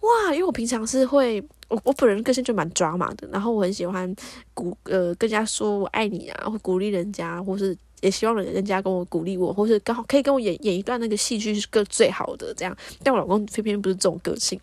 [0.00, 4.12] 哇，因为我平常是会，我我本人个性就蛮抓马的，然后我很喜欢
[4.52, 12.76] 鼓呃，跟人家说我爱你啊，会鼓励人家，或是也希望人人家跟我鼓励我，或是刚好可以跟我演演一段那个戏剧是个最好的这样。
[13.04, 14.60] 但我老公偏偏不是这种个性。”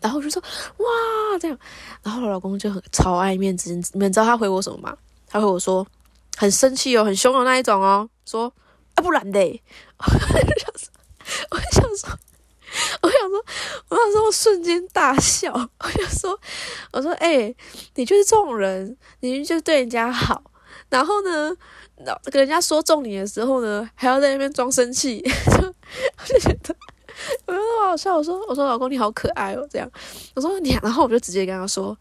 [0.00, 0.42] 然后我就说
[0.78, 1.58] 哇这样，
[2.02, 4.96] 然后我老公就很超爱面子，你们知道他回我什么吗？
[5.28, 5.86] 他回我说
[6.36, 8.52] 很生气哦，很凶的那一种哦，说
[8.94, 9.62] 啊不然嘞，
[9.98, 10.90] 我就想说，
[11.50, 12.18] 我想说，
[13.02, 13.44] 我想说，
[13.88, 16.38] 我想说，我瞬间大笑，我就说，
[16.92, 17.54] 我说哎，
[17.94, 20.42] 你就是这种人，你就对人家好，
[20.88, 21.54] 然后呢，
[22.24, 25.20] 跟人家说中你的时候呢，还要在那边装生气，
[25.58, 26.74] 就我就觉得。
[27.46, 29.90] 我觉得好笑，我说我说老公你好可爱哦，这样，
[30.34, 31.96] 我说你，然后我就直接跟他说。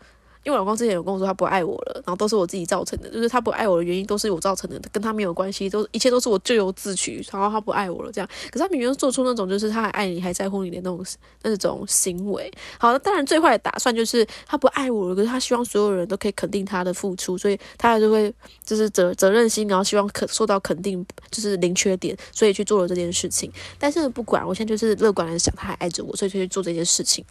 [0.45, 7.25] 因为我老公之前有跟我说他不爱我了，然后都是我自己造成的，就是他不爱我的原因都是我造成的，跟他没有关系，都一切都是我咎由自取。
[7.31, 11.03] 然后他不爱我了，这样，可是他明明做出那种就是他还爱你，还在乎你的那种
[11.41, 12.51] 那种行为。
[12.77, 18.31] 好，当然最坏的打算就是他不爱我了，可是他希望所有人都可以肯定他的付出，所以他还是会
[18.63, 23.51] 就是责责任心，然后希望可受到肯定，就是零缺点，所以去做了这件事情。
[23.79, 27.25] 但是不管，我现在就是乐观的想，他还爱着我，所以就去做这件事情。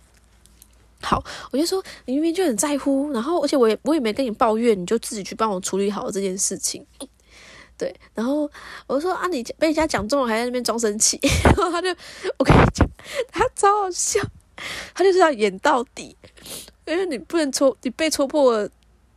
[1.04, 6.84] 好，我就说你明明就很在乎，然后而且我也我也没跟你抱怨，你就自己去帮我处理好这件事情。
[7.76, 8.50] 对，然后
[8.86, 11.88] 我说啊，你被人家讲中了，还在那边装生气， 然后他就
[12.38, 12.88] 我跟你讲，
[13.30, 14.20] 他超好笑，
[14.94, 16.16] 他就是要演到底，
[16.86, 18.68] 因为你不能戳，你被戳破了，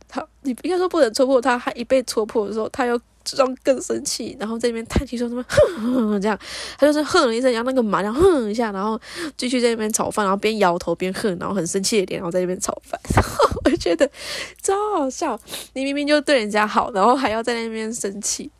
[0.06, 3.00] 他你应该说不能戳破他，他一被戳破的时候，他又。
[3.36, 6.38] 装更生气，然后在那边叹气说什么哼哼 这样，
[6.78, 9.00] 他就是哼了一声，然后那个马上哼一下，然后
[9.36, 14.08] 继续在那边炒饭，然后边摇头边哼，然后很生气的脸，然后在那边炒饭，然 后我觉得
[14.62, 15.38] 超好笑。
[15.74, 18.50] 你明明就对人家好，然后还要在那边生气，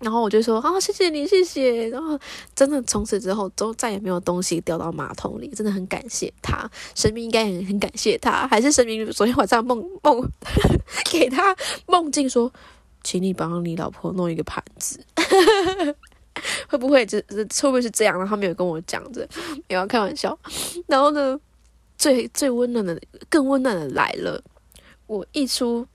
[0.00, 1.88] 然后我就说啊，谢谢你，谢谢。
[1.88, 2.18] 然后
[2.54, 10.26] 真的从此之后都再也没有东西掉到马桶里，真的很感谢他，神明应该也很感谢他，还是神明昨天晚上梦梦
[11.10, 11.54] 给他
[11.86, 12.50] 梦境说。
[13.02, 15.04] 请你帮你老婆弄一个盘子，
[16.68, 18.18] 会不会这这会不会是这样？
[18.18, 19.26] 然后他没有跟我讲着，
[19.68, 20.38] 没有开玩笑。
[20.86, 21.38] 然后呢，
[21.96, 24.42] 最最温暖的、更温暖的来了。
[25.06, 25.86] 我一出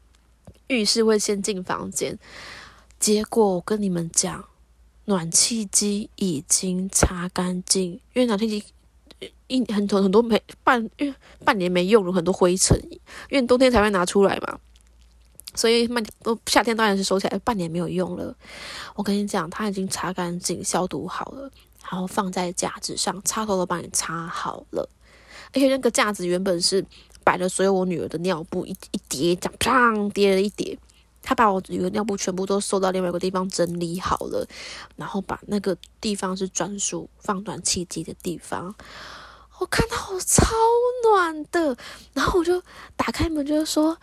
[0.67, 2.17] 浴室会先进房间，
[2.99, 4.43] 结果我跟你们讲，
[5.05, 8.63] 暖气机已经擦干净，因为暖气机
[9.47, 11.13] 一很多很多没半因为
[11.45, 12.75] 半年没用了，很多灰尘，
[13.29, 14.59] 因为冬天才会拿出来嘛。
[15.55, 18.35] 所以半都夏天当然是收起来，半年没有用了。
[18.95, 21.49] 我跟你讲，它已经擦干净、消毒好了，
[21.83, 24.89] 然后放在架子上，插头都帮你插好了。
[25.53, 26.83] 而且那个架子原本是
[27.23, 30.77] 摆了所有我女儿的尿布，一一叠这样，砰叠了一叠。
[31.21, 34.45] 他把我女儿尿布全部都收到另外一个地方整理好了，
[34.95, 38.75] 然后把那个地方是专属放暖气机的地方。
[39.59, 40.43] 我看到超
[41.03, 41.77] 暖的，
[42.13, 42.61] 然后我就
[42.97, 43.97] 打开门，就是说。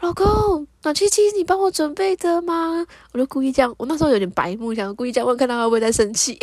[0.00, 6.38] 老公，暖气机你帮我准备的吗？”我就故意这样，我那时候有点白目，想故意这样问，看他会不会在生气。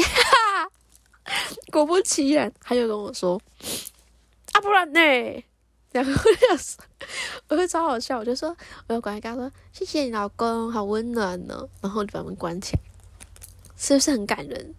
[1.72, 3.42] 果不其然，他就跟我说
[4.54, 5.00] ：“啊，不然呢？”
[5.92, 6.84] 然后我就说，
[7.50, 8.56] 我就超好笑，我就说，
[8.88, 12.82] 我就过来跟他说：“谢谢你老公，好温暖呢。”然后就把门关起来，
[13.76, 14.76] 是不是很感人？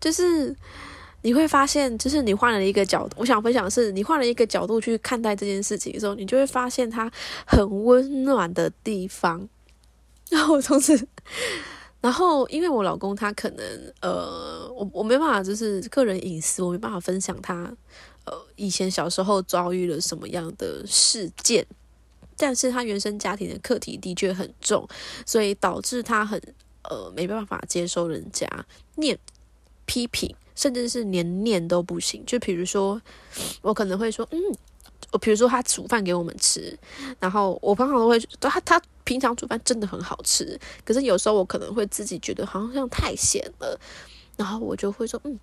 [0.00, 0.54] 就是
[1.22, 3.16] 你会发现，就是你换了一个角度。
[3.18, 7.10] 我想分享的是，你换了一个角度去看待这件事情的时候，你就会发现它
[7.46, 9.48] 很温暖的地方。
[10.30, 11.08] 然后从此。
[12.02, 17.74] 然后，因为我老公他可能呃，我我没办法，就是个人隐私，我没办法分享他
[18.26, 21.66] 呃以前小时候遭遇了什么样的事件，
[22.36, 24.86] 但是他原生家庭的课题的确很重，
[25.24, 26.40] 所以导致他很
[26.84, 28.46] 呃没办法接受人家
[28.96, 29.18] 念
[29.84, 32.20] 批评，甚至是连念都不行。
[32.26, 33.00] 就比如说，
[33.62, 34.38] 我可能会说，嗯。
[35.12, 36.76] 我比如说他煮饭给我们吃，
[37.20, 43.78] 然后我常常都会他他平常煮饭真的很好吃，可是有时候我可能会自己觉得好像太咸了，
[44.36, 45.38] 然后我就会说嗯，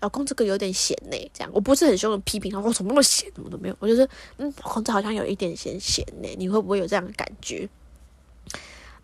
[0.00, 7.68] 老公这个有点咸呢，这样我不是很凶的批评他，我怎么那么咸，什么都没有，我就是嗯，老公这好像有一点咸咸呢，你会不会有这样的感觉？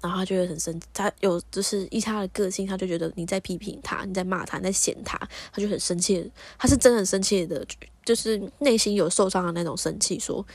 [0.05, 5.19] 然后他就会很生，他有就是依他的个性，他就觉得你在批评他，你在骂他，你在嫌他，
[5.51, 6.31] 他就很生气。
[6.59, 7.67] 他是真的很生气的，
[8.05, 10.47] 就是内心有受伤的那种生气，说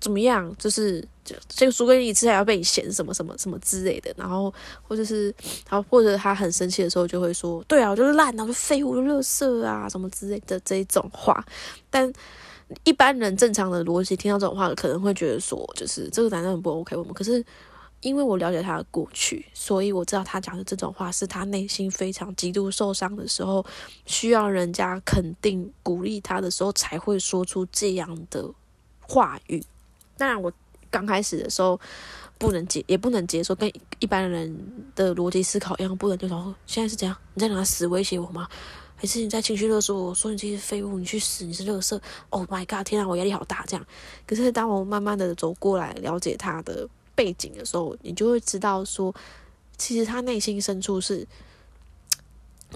[0.00, 4.12] 怎么样，就是就这个煮给你吃还要被你嫌什么什么什么之类的。
[4.16, 5.32] 然后或者是，
[5.68, 11.46] 然后或者他很生气的时候就会说，对啊，我就是烂啊，就废物，就垃圾啊，什么之类的这一种话。
[11.88, 12.12] 但
[12.82, 17.44] 一般人正常的逻辑听到这种话，可能会觉得说，就是这个男人很不 OK，我们可是。
[18.02, 23.64] 因为我了解他的过去，所以我知道他讲的这种话是他内心非常极度受伤的时候，
[24.06, 28.50] 需要人家肯定鼓励他的时候才会说出这样的
[29.02, 29.62] 话语。
[30.16, 30.50] 当然，我
[30.90, 31.78] 刚开始的时候
[32.38, 34.58] 不能接，也不能接受，跟一般人
[34.94, 37.14] 的逻辑思考一样，不能就说现在是怎样？
[37.34, 38.48] 你在拿死威胁我吗？
[38.96, 42.86] 还是你在情绪勒索我说你这些废物，你去死，你是垃圾？Oh my god！
[42.86, 43.62] 天啊，我压力好大。
[43.66, 43.86] 这样，
[44.26, 46.88] 可是当我慢慢的走过来了解他的。
[47.20, 49.14] 背景的时候，你就会知道说，
[49.76, 51.26] 其实他内心深处是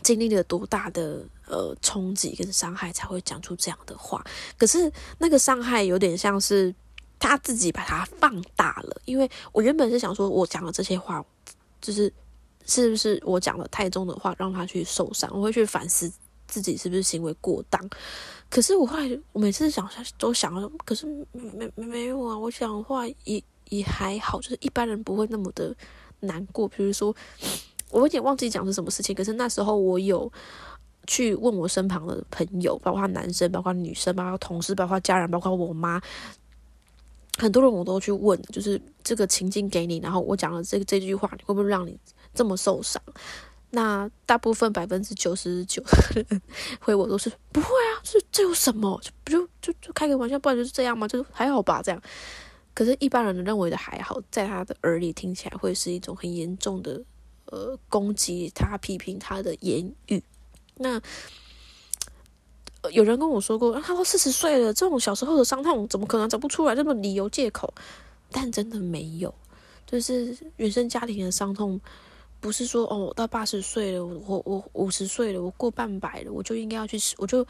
[0.02, 4.22] 经历了多大的呃冲击跟伤害，才会讲出这样的话。
[4.58, 6.74] 可是那个伤害有点像是
[7.18, 11.24] 他自己把它放大了，因为我原本是想说，我讲的这些话，
[11.80, 12.12] 就是
[12.66, 16.12] 是不是我讲的太重的话，让他去受伤，我会去反思
[16.46, 17.80] 自己是不是行为过当。
[18.50, 23.42] 可是我后来，我每次想都想，可是没没没有啊，我讲话也。
[23.70, 25.74] 也还好，就是一般人不会那么的
[26.20, 26.68] 难过。
[26.68, 27.14] 比如说，
[27.90, 30.30] 我有点忘记讲是什么事情，可是那时候我有
[31.06, 36.00] 去问我身旁的朋友，包括男生、包括女生、包括同事、包括家人、包括我妈，
[37.38, 41.98] 很多人我都去问，就是这个情境给你，然后我讲了这这句话，会不会让你
[42.34, 43.00] 这么受伤？
[43.70, 45.82] 那大部分百分之九十九
[46.80, 49.00] 回我都是不会啊，这这有什么？
[49.02, 51.08] 就不就就就开个玩笑，不然就是这样吗？
[51.08, 52.00] 就还好吧，这样。
[52.74, 57.00] 可是，一般人认为的还好，在他的耳里听起来会是一种很严重的，
[57.46, 60.20] 呃，攻击他、批评他的言语。
[60.78, 61.00] 那
[62.90, 67.72] 有人跟我说过，他都四十岁了，这种小时候的伤痛怎么可能找不出来这么理由借口？
[68.32, 69.32] 但真的没有，
[69.86, 71.80] 就是原生家庭的伤痛，
[72.40, 77.46] 不是说哦，我到八十岁了，我我五十岁了，我过半百了，我就应该要去，我就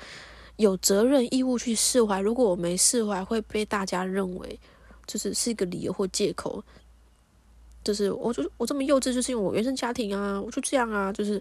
[0.56, 2.20] 有责任义务去释怀。
[2.20, 4.60] 如果我没释怀，会被大家认为。
[5.06, 6.62] 就是是一个理由或借口，
[7.82, 11.40] 就是我就我这么幼稚，就是因为我原生家庭啊，我就这样啊，就是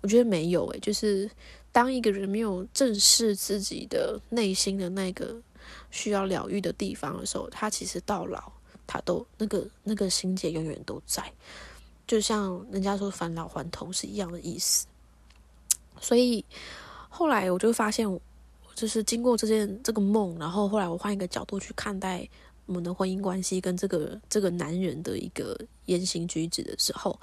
[0.00, 1.30] 我觉得没有诶，就是
[1.70, 5.40] 当一个人没有正视自己的内心的那个
[5.90, 8.52] 需要疗愈的地方的时候，他其实到老
[8.86, 11.32] 他都那个那个心结永远都在，
[12.06, 14.86] 就像人家说返老还童是一样的意思。
[16.00, 16.44] 所以
[17.08, 18.20] 后来我就发现，
[18.74, 22.28] 就是经过这件这个梦，然后后来我换一个角度去看待。
[22.68, 27.18] 我们的婚姻关系跟这个这个男人的一个言行举止的时候，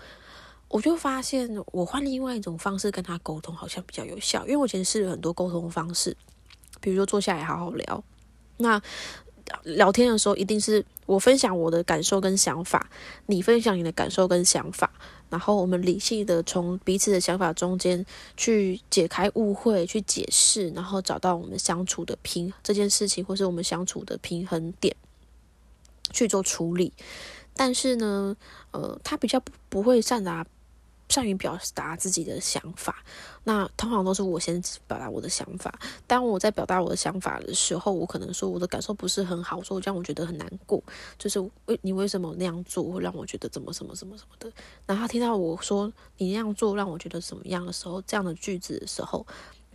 [0.68, 4.42] 我就发现我换另外一种方式跟他沟通好像比较有效。
[4.46, 6.18] 因为我以前试了很多沟通方式，
[6.82, 8.04] 比如说坐下来好好聊。
[8.58, 8.82] 那
[9.62, 12.90] 聊天的时候，一定是我分享我的感受跟想法，
[13.28, 14.92] 你分享你的感受跟想法，
[15.30, 18.04] 然后我们理性的从彼此的想法中间
[18.36, 24.96] 去解开误会，去解释，然后找到我们相处的平这件事情，或是我们相处的平衡点。
[26.16, 26.94] 去做处理，
[27.54, 28.36] 但是呢，
[28.72, 30.46] 呃，他比较不不会善达
[31.10, 33.04] 善于表达自己的想法。
[33.44, 35.78] 那通常都是我先表达我的想法。
[36.08, 40.82] 当我在表达我的想法的时候，我可能说我的感受不是很好，说这样我觉得很难过，
[41.20, 44.50] 就是为你为什么那样做会让我觉得怎么什么什么什么的。
[44.88, 49.28] 然后他听到我说你那样做让我觉得怎么样的时候，这样的句子的时候。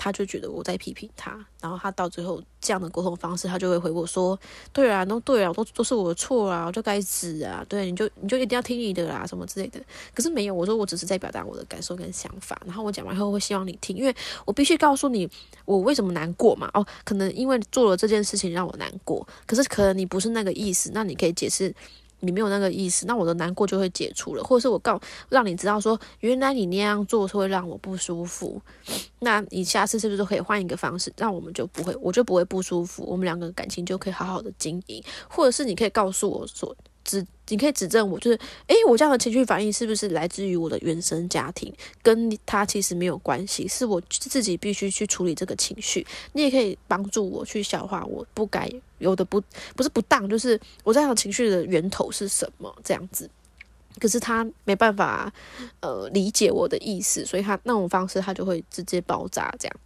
[0.03, 4.39] 他就觉得我在批评他，然后他到最后这样的沟通方式，他就会回我说
[4.73, 9.79] ：“对啊，都对啊，都都是我的错啊，我就该死啊，对，你就你就一定要听你的啦，什么之类的。”
[10.17, 15.29] 可是没有，我说我只是在表达我的感受跟想法，然后我讲完后会希望你听，因为我必须告诉你
[15.67, 16.71] 我为什么难过嘛。
[16.73, 21.75] 哦，可能因为做了这件事情让我难过，可是可能你不是那个意思，那你可以解释。
[22.21, 28.61] 你没有那个意思，那我的难过就会解除了，或者是我告让你知道说，原来你那样做是会让我不舒服，
[29.19, 36.77] 那你下次是不是可以换一个方式，让我们就不会，我就不会不舒服，我们两个感情就可以好好的经营，或者是你可以告诉我说。
[37.05, 38.39] 指你可以指正我，就是
[38.69, 41.73] 诶，我这样的情绪反应是不是来自于我的原生家庭？
[42.03, 46.07] 跟他其实没有关系，是我自己必须去处理这个情绪。
[46.33, 49.43] 你也可以帮助我去消化我不该有的不
[49.75, 52.73] 不是不当，就是我这样的情绪的源头是什么？
[52.85, 53.29] 这样子，
[53.99, 55.33] 可是他没办法
[55.81, 59.77] 呃理解我的意思，所以他那种方式他就会直接爆炸这样。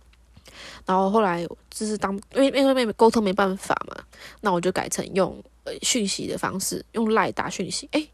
[0.86, 3.96] 然后后来就是当因为因为妹妹沟通没办法嘛，
[4.40, 5.36] 那我就改成用。
[5.66, 8.06] 呃，讯息的方式用赖打讯息，哎，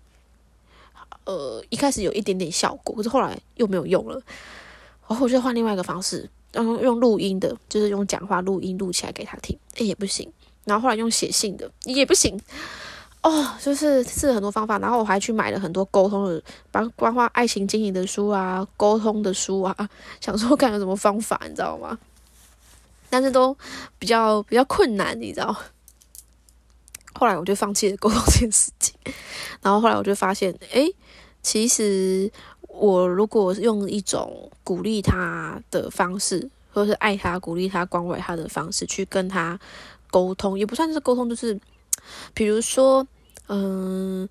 [1.25, 4.23] 呃，一开始有一点点效果，可是后来又没有用了。
[5.09, 10.33] 然后我就换另外一个方式，然后用录音的，就是用讲话录音录起来给他听，哎，也不行。
[10.65, 12.41] 然后后来用写信的也不行。
[13.23, 19.77] 哦，就是试了很多方法，然后我还去买了很多沟通的，包括爱情经营的书啊，沟通的书啊，
[20.21, 21.99] 想说看有什么方法，你知道吗？
[23.11, 23.55] 但是都
[23.99, 25.55] 比较比较困难，你知道。
[27.13, 28.95] 后来我就放弃了沟通这件事情，
[29.61, 30.89] 然后后来我就发现，哎，
[31.43, 32.31] 其实
[32.69, 39.59] 我如果用一种鼓励他的方式，或者是爱他、鼓励他、关怀他的方式去跟他
[40.11, 41.61] 沟通，也不算是沟通，就是
[42.33, 43.07] 比如说，
[43.49, 44.29] 嗯。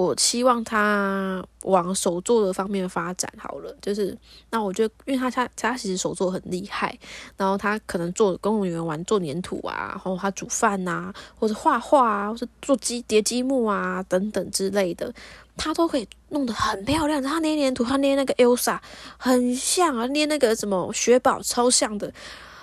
[0.00, 4.16] 我希望他往手作的方面发展好了，就是
[4.50, 6.98] 那我觉得，因为他他他其实手作很厉害，
[7.36, 15.12] 然后他可能做公务员玩做粘土啊，然后他煮饭呐，或者画画啊，或者做积叠积木啊等等之类的，
[15.56, 17.22] 他都可以弄得很漂亮。
[17.22, 18.78] 他捏粘土，他捏那个 Elsa
[19.18, 22.10] 很像啊，捏那个什么雪宝超像的。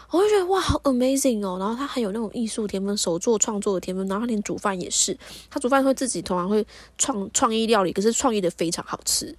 [0.10, 1.58] 我就觉得哇，好 amazing 哦！
[1.60, 5.18] 然后他很有那种艺术天分、手作创作的天分，然后他连煮饭也是，
[5.50, 6.66] 他煮饭会自己同样会
[6.98, 9.36] 创创意料理，可是创意的非常好吃。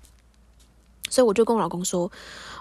[1.10, 2.10] 所以我就跟我老公说。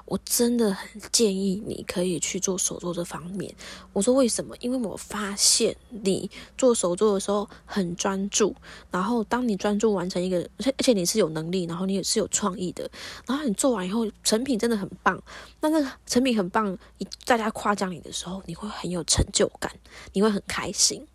[0.10, 3.54] 我真的很建议你可以去做手作这方面。
[3.92, 4.56] 我说为什么？
[4.62, 8.56] 因为我发现你做手作的时候很专注，
[8.90, 12.90] 然后当你专注完成一个，而且你是有能力，然后你也是有创意的，
[13.26, 15.22] 然后你做完以后成品真的很棒。
[15.60, 16.78] 那那个成品很棒，
[17.26, 19.70] 大家夸奖你的时候，你会很有成就感，
[20.14, 21.06] 你会很开心。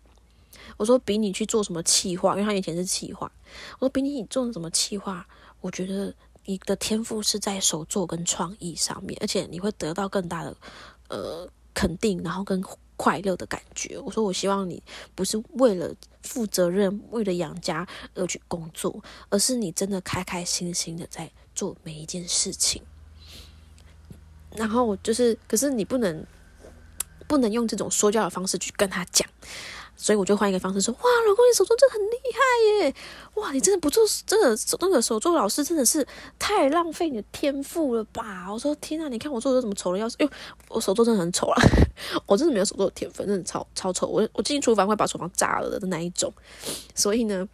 [0.77, 3.31] 我说比你去做什么企划，因为他以前是企划。
[3.79, 5.25] 我说比你做什么企划，
[5.61, 6.13] 我觉得。
[6.45, 10.55] 你的天赋是在手作跟创意上面，而且你会得到更大的
[11.09, 12.61] 呃肯定，然后跟
[12.95, 13.97] 快乐的感觉。
[13.99, 14.81] 我说，我希望你
[15.15, 22.81] 不是为了负责任、为了养家而去工作，而是你真的开开心心的在做每一件事情。
[24.55, 26.25] 然后就是，可是你不能
[27.27, 29.27] 不能用这种说教的方式去跟他讲。
[30.03, 32.95] 所以我就换一个方式说：“哇，老公，你手作真的很厉害耶！
[33.35, 36.05] 哇，你真的不做，真的那个手作老师真的是
[36.37, 40.17] 太浪费你的天赋了吧？”我说：“天啊，你看我做的怎么丑的要死！
[40.19, 40.33] 因为
[40.67, 41.61] 我手作真的很丑啊，
[42.27, 44.07] 我真的没有手作的天分，真的超超丑。
[44.07, 46.33] 我我进厨房会把厨房炸了的那一种。
[46.93, 47.47] 所以呢。”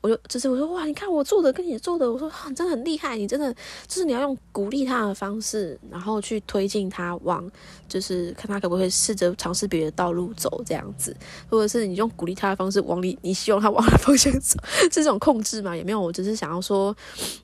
[0.00, 3.54] 我就就是我说哇，你看我做的跟你做的，我说你真的很厉害，你真的
[3.86, 7.48] 就是你要用鼓励他的方式，然后去推进他往，
[7.88, 11.16] 就是看他可不可以试着尝试别的道路走这样子，
[11.48, 14.58] 或者是你用鼓励他的方式往你你希望他往的方向走，
[14.90, 16.94] 这种控制嘛也没有，我只是想要说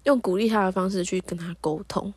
[0.03, 2.13] 用鼓励他的方式去跟他沟通，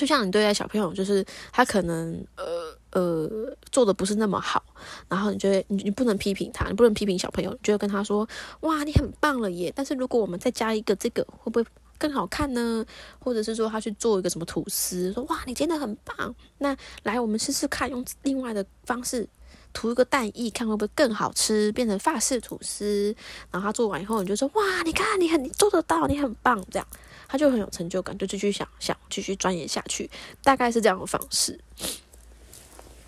[0.00, 1.22] 就像你对待小朋友，就是
[1.52, 2.74] 他可能呃。
[2.92, 3.30] 呃，
[3.70, 4.60] 做的不是那么好，
[5.08, 8.28] 然后你就会你你不能批评他，你不能批评小朋友，你就跟他说，
[8.62, 9.72] 哇，你很棒了耶！
[9.76, 11.64] 但是如果我们再加一个这个，会不会
[11.96, 12.84] 更好看呢？
[13.20, 19.24] 或者是说他去做一个什么吐司，说哇，你真的很棒，那来我们试试看，用另外的方式
[19.72, 23.14] 涂一个蛋液，看会不会更好吃，变成法式吐司。
[23.52, 26.88] 然后他做完以后，你就说，哇，你看你很你做得到，你很棒，这样
[27.30, 30.10] 他就很有成就感，就继续想想继续钻研下去，
[30.42, 31.56] 大概是这样的方式。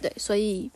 [0.01, 0.71] 对，所以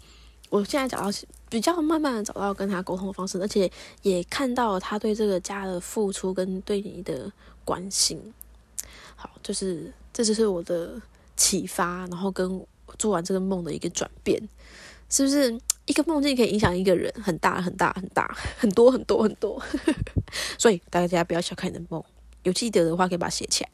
[0.50, 1.16] 我现在找到
[1.48, 3.70] 比较慢慢的找到跟他沟通的方式，而且
[4.02, 7.30] 也看到他对这个家的付出跟对你的
[7.64, 8.34] 关心。
[9.14, 11.00] 好，就是这就是我的
[11.36, 12.66] 启发，然后跟
[12.98, 14.40] 做完这个梦的一个转变，
[15.08, 19.62] 是不是一个梦境可以影响一个人很大很大很大很多很多很多？
[20.58, 22.04] 所以大家不要小看你的梦，
[22.46, 23.70] 有记得的话可以把它写起来。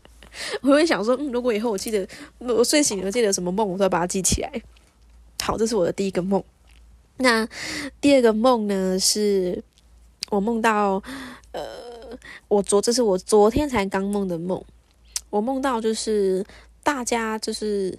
[0.62, 2.06] 我会想说，嗯，如果以后我记得
[2.38, 4.50] 我睡醒了记得什么梦，我都要把它记起来。
[5.42, 6.42] 好，这是我的第一个梦。
[7.18, 7.46] 那
[8.00, 8.98] 第二个梦呢？
[8.98, 9.62] 是
[10.30, 11.02] 我梦到，
[11.52, 11.62] 呃，
[12.48, 14.62] 我昨这是我昨天才刚梦的梦。
[15.30, 16.44] 我梦到就是
[16.82, 17.96] 大家就是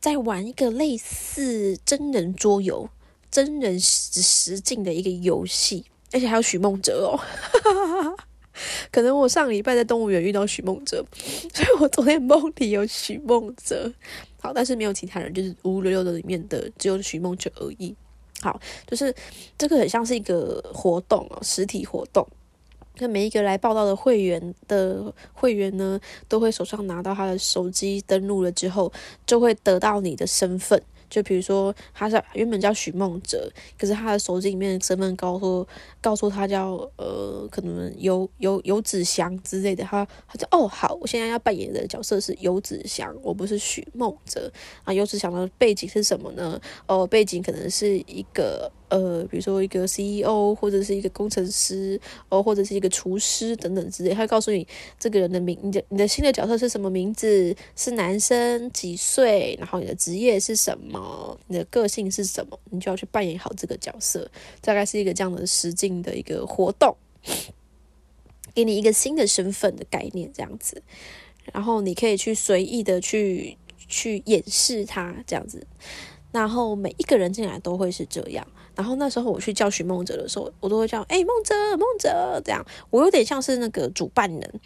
[0.00, 2.88] 在玩一个类似真人桌游、
[3.30, 7.18] 真人实实境的一个游戏，而且还有许梦哲哦。
[8.90, 11.04] 可能我上礼拜在动物园遇到许梦哲，
[11.52, 13.92] 所以我昨天梦里有许梦哲。
[14.40, 17.94] 好，但是没有其他人，就是五五六六的里面的只有许梦哲而已。
[18.40, 19.12] 好，就是
[19.56, 22.26] 这个很像是一个活动哦，实体活动。
[23.00, 28.92] 那每一个来报道的会员的会员呢，都会手上拿到他的手机登录了之后，
[29.26, 30.80] 就会得到你的身份。
[31.08, 35.66] 就比如说，他是原本叫许梦哲，可是他的手机里面的身份告诉
[36.00, 39.84] 告诉他叫呃，可能游游游子祥之类的。
[39.84, 44.50] 他他就哦好，我现在要扮演的角色是游子祥，我不是许梦哲
[44.84, 44.92] 啊。
[44.92, 46.60] 游子祥的背景是什么呢？
[46.86, 48.70] 哦，背景可能是一个。
[48.88, 54.66] 呃，比如说一个 CEO 或者是一个工程师，哦，或者是一个厨师等等之类，他会告诉你
[54.98, 64.30] 这个人的名，你的你的新的角色是什么名字，是男生几岁，然后你的职业是什么，你的个性是什么，你就要去扮演好这个角色，
[64.62, 66.96] 大概是一个这样的实境的一个活动，
[68.54, 70.82] 给你一个新的身份的概念这样子，
[71.52, 75.66] 然后你可以去随意的去去演示它这样子，
[76.32, 78.46] 然后每一个人进来都会是这样。
[78.78, 82.40] 然后那时候我去叫许梦哲的时候，我都会叫哎梦哲梦哲。
[82.44, 84.60] 这样，我有点像是那个主办人，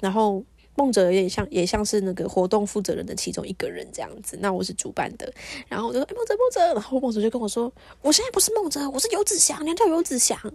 [0.00, 0.42] 然后
[0.74, 4.38] 梦哲有点像也像是那个活动负责人的其中一个人这样子。
[4.40, 5.32] 那我是主办的，
[5.68, 10.38] 然后我就说哎梦哲梦哲，然后梦哲就跟我说，我现在不是梦哲，我是游子祥，你要叫游子祥。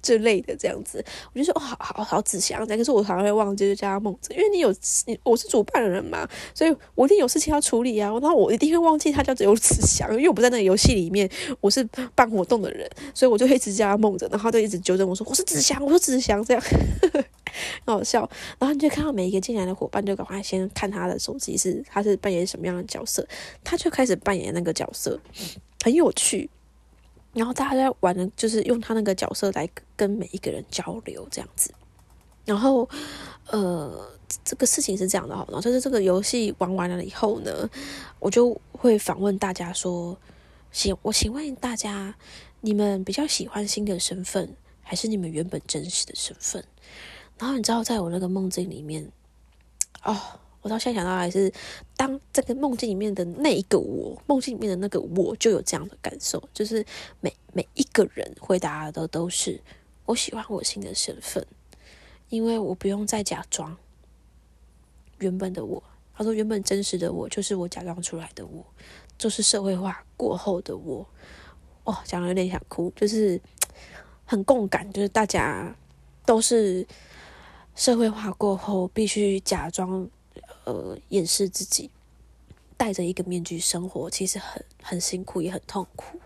[0.00, 2.64] 之类的这样子，我就说哦，好好好子祥。
[2.64, 4.72] 可是我常常会忘记就叫他梦泽，因为你有
[5.06, 11.28] 你我是主办的人嘛，所以我一定有事情要处理啊，然后我一定会忘记他叫游子祥，因为我不在那个游戏里面，
[11.60, 11.82] 我是
[12.14, 16.44] 办活动的人，所以我就一直叫他梦泽，然后他就一直纠正我说我是子祥，我说子祥。
[16.44, 16.62] 这样，
[17.84, 18.28] 很好笑。
[18.58, 23.26] 然后你就看到每一个进来的伙伴，就赶快先看他的手机是他是扮演什么样的角色，
[23.62, 25.20] 他就开始扮演那个角色，
[25.82, 26.48] 很有趣。
[27.32, 31.74] 然后大家在玩的，就是用他那个角色来跟每一个人交流这样子。
[32.44, 32.88] 然后，
[33.46, 34.08] 呃，
[34.44, 35.44] 这个事情是这样的哈。
[35.48, 37.68] 然后就是这个游戏玩完了以后呢，
[38.20, 40.16] 我就会访问大家说：，
[40.70, 42.14] 请我请问大家，
[42.60, 46.62] 你们比较喜欢新的身份，还是你们原本真实的身份？
[47.44, 49.06] 然后你知道，在我那个梦境里面，
[50.02, 50.18] 哦。
[50.62, 51.52] 我到现在想到还是，
[51.94, 56.82] 当这个梦境里面的那一个我，梦境里面的那个我就有这样的感受，就是
[57.20, 59.60] 每每一个人回答的都是
[60.06, 61.46] 我喜欢我新的身份，
[62.30, 63.76] 因为我不用再假装
[65.18, 65.82] 原本的我。
[66.14, 68.64] 他说原本真实的我就是我假装出来的我，
[69.18, 71.06] 就是社会化过后的我。
[71.82, 73.38] 哦，讲的有点想哭，就是
[74.24, 75.76] 很共感，就是大家
[76.24, 76.86] 都是
[77.74, 80.08] 社会化过后必须假装。
[80.64, 81.90] 呃，掩饰自己，
[82.74, 86.18] 戴着一个面具生活，其实很很辛苦，也很痛苦。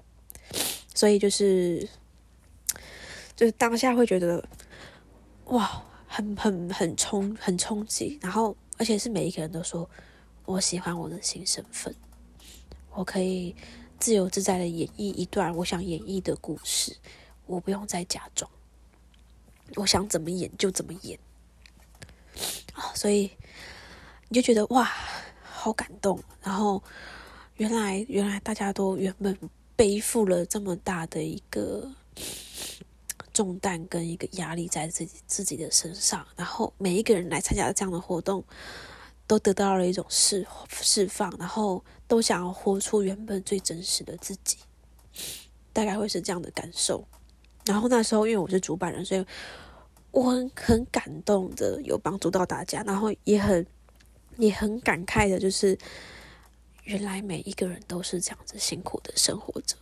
[0.94, 1.88] 所以就是，
[3.34, 4.48] 就是当下会觉得，
[5.46, 8.16] 哇，很很很冲，很冲击。
[8.22, 9.90] 然后，而且是每一个人都说，
[10.44, 11.92] 我喜欢我的新身份，
[12.92, 13.56] 我可以
[13.98, 16.96] 自由自在的演绎一段我想演绎的故事，
[17.44, 18.48] 我不用再假装，
[19.74, 21.18] 我想怎么演就怎么演
[22.74, 22.92] 啊！
[22.94, 23.30] 所以。
[24.30, 24.86] 你就觉得哇，
[25.42, 26.22] 好感动。
[26.42, 26.82] 然后
[27.56, 29.34] 原来原来大家都原本
[29.74, 31.90] 背负了这么大的一个
[33.32, 38.44] 重担跟一个压力在自己自己的身上，然后每一个人来参加这样的活动，
[39.26, 44.58] 都得到了一种释释放，然后都想要活出原本最真实的自己，
[45.72, 47.02] 大概会是这样的感受。
[47.64, 49.24] 然后那时候因为我是主办人，所以
[50.10, 53.66] 我很很感动的有帮助到大家，然后也很。
[54.36, 55.76] 也很感慨的，就是
[56.84, 59.74] 原来每一个人都是这样子辛苦的生活着，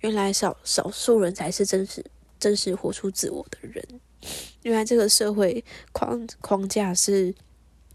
[0.00, 2.04] 原来少少数人才是真实
[2.36, 4.00] 真实活出自我的人，
[4.62, 7.32] 原来这个社会框框架是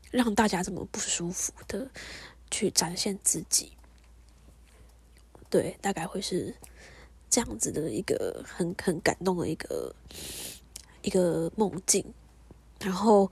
[0.09, 1.91] 让大家这么不舒服的
[2.49, 3.73] 去展现自己，
[5.49, 6.55] 对，大概会是
[7.29, 9.93] 这样子的一个很很感动的一个
[11.05, 12.03] 一个梦境，
[12.81, 13.31] 然后。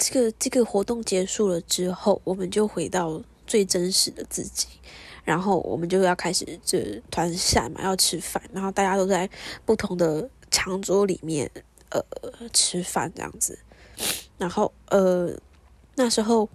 [0.00, 4.68] 这个这个活动结束了之后，我们就回到最真实的自己，
[5.24, 9.28] 然后我们就要开始这团扇嘛，要吃饭，然后大家都在
[9.64, 11.50] 不同的长桌里面
[11.90, 12.00] 呃
[12.52, 13.58] 吃饭这样子，
[14.38, 15.36] 然后呃
[15.96, 16.48] 那时候。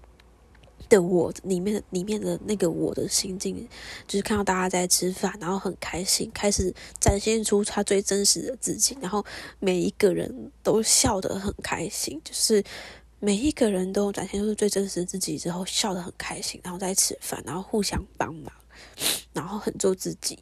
[0.90, 3.68] 的我里面里面的那个我的心境，
[4.08, 9.26] 就是看到大家在吃饭，然后很开心，开始展现出他最真实的自己，然后
[9.60, 12.64] 每一个人都笑得很开心，就是
[13.20, 18.54] 每一个人都展现出最真实自己之后，笑得很开心，然后在吃饭，然后互相帮忙，
[19.34, 20.40] 然后很做自己。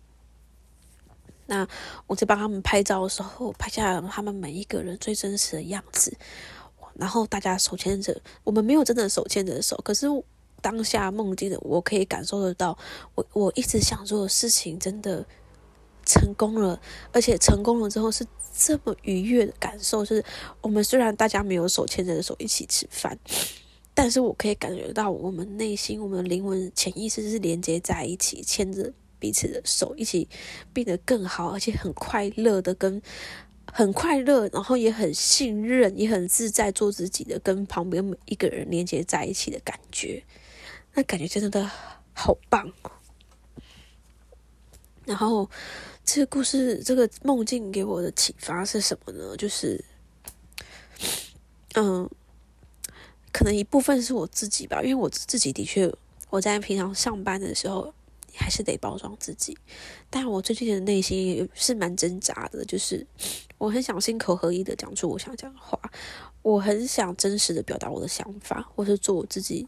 [1.48, 1.68] 那
[2.08, 6.18] 我在帮他们拍照的时候，拍下来他们每一个人最真实的样子。
[6.96, 10.08] 然后大家手牵着，我们没有真的手牵着手，可是
[10.62, 12.78] 当下梦境的我可以感受得到，
[13.16, 15.26] 我我一直想做的事情真的
[16.06, 16.80] 成功了，
[17.12, 18.24] 而且成功了之后是
[18.56, 20.24] 这么愉悦的感受，就是
[20.62, 23.18] 我们虽然大家没有手牵着手一起吃饭，
[23.94, 30.30] 但是我可以感觉到我们内心、我们灵魂、潜意识是连接在一起，牵着彼此的手一起
[30.72, 33.02] 变得更好，而且很快乐的跟。
[33.74, 40.24] 很快乐，然后也很信任，也很自在，做自己的，跟旁边每一个人连接在一起的感觉，
[40.94, 41.72] 那感觉真的
[42.14, 42.72] 好棒。
[45.06, 45.50] 然后，
[46.04, 49.36] 这个故事，这个梦境给我的启发是什么呢？
[49.38, 49.84] 就是，
[51.76, 52.10] 嗯，
[53.32, 55.92] 可能一部分是我自己吧，因为我自己的确，
[56.30, 57.94] 我在平常上班的时候。
[58.36, 59.58] 还是得包装自己，
[60.10, 63.06] 但我最近的内心也是蛮挣扎的，就是
[63.58, 65.80] 我很想心口合一的讲出我想讲的话，
[66.42, 69.68] 我很想真实的表达我的想法，或是做我自己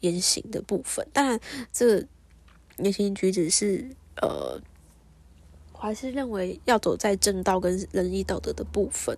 [0.00, 1.06] 言行的部分。
[1.12, 1.38] 当然，
[1.72, 2.04] 这
[2.78, 3.88] 言行举止是
[4.22, 4.60] 呃，
[5.72, 9.16] 我还是认为要走在正道跟仁义道德的部分。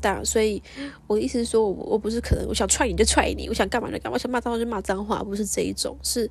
[0.00, 0.60] 但所以
[1.06, 6.28] 我的意思是说，我我不是可能我想踹你就踹你，我想干嘛就干嘛，想骂脏话就骂脏话，不是这一种是。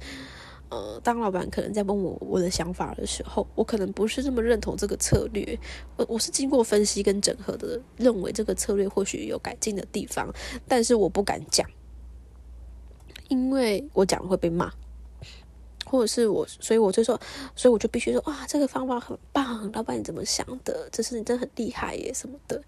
[0.72, 5.60] 呃，当老板可能在问我我的想法的时候，我可能不是这么认同这个策略。
[5.98, 10.34] 我我是经过分析跟整合的，认为这个策略或许有改进的地方，
[10.70, 11.70] 但是我不敢讲，
[13.28, 14.72] 因为我讲会被骂，
[15.86, 17.20] 或者是我，所以我就说，
[17.54, 20.88] 所以我就必须说，哇，这个方法很棒，老板你怎么想的？
[20.90, 22.64] 这是你真的很厉害耶什么的。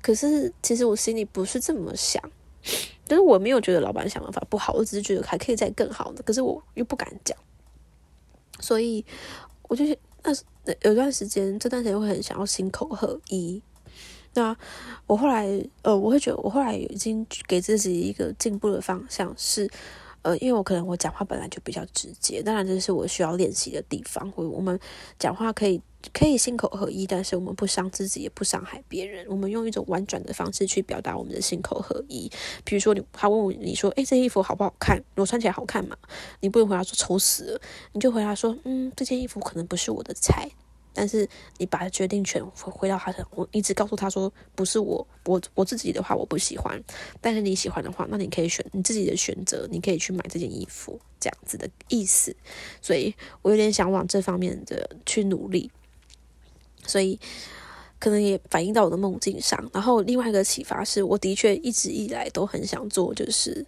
[0.00, 2.22] 可是其实我心里不是这么想。
[3.06, 7.36] 但是我没有觉得老板想办法不好，我只是觉得还可以再更好的，可是我又不敢讲，
[8.60, 9.04] 所以
[9.68, 9.84] 我就
[10.22, 10.32] 那
[10.82, 13.62] 有段时间，这段时间会很想要心口合一。
[14.34, 14.56] 那
[15.06, 15.46] 我后来
[15.82, 19.70] 呃，我会觉得我后来已经给自己一个进步的方向是。
[20.24, 24.32] 呃，因为我可能我讲话本来就比较直接，当然这是我需要练习的地方。
[24.34, 24.80] 我们
[25.18, 25.80] 讲话可以
[26.14, 29.26] 可以心口合一，但是我们不伤自己，也不伤害别人。
[29.28, 32.30] 我们用一种婉转的方式去表达我们的心口合一。
[32.64, 34.98] 比如说，你他问我你说，诶，这件衣服好不好看？
[35.16, 35.94] 我穿起来好看吗？
[36.40, 37.60] 你不用回答说丑死了，
[37.92, 40.48] 你就回答说，嗯，这件衣服可能不是我的菜。
[40.94, 41.28] 但是
[41.58, 46.80] 你把决定权回回到他身，我一直告诉他说不是我，我我自己的话我不喜欢，
[47.20, 52.34] 但是你喜欢的话，那你可以选你自己的选择，你可以去买这件衣服，这样子的意思。
[52.80, 55.70] 所以我有点想往这方面的去努力，
[56.86, 57.18] 所以
[57.98, 59.68] 可能也反映到我的梦境上。
[59.72, 63.66] 然后另外一个启发是，我的确一直以来都很想做，就是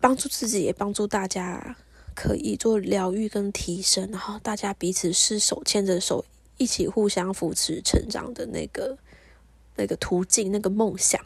[0.00, 1.76] 帮助自己，也帮助大家。
[2.14, 6.24] 可以做疗愈跟提升，然后大家彼此是手牵着手，
[6.58, 8.98] 一起互相扶持成长的那个
[9.76, 11.20] 那个途径，那个梦想。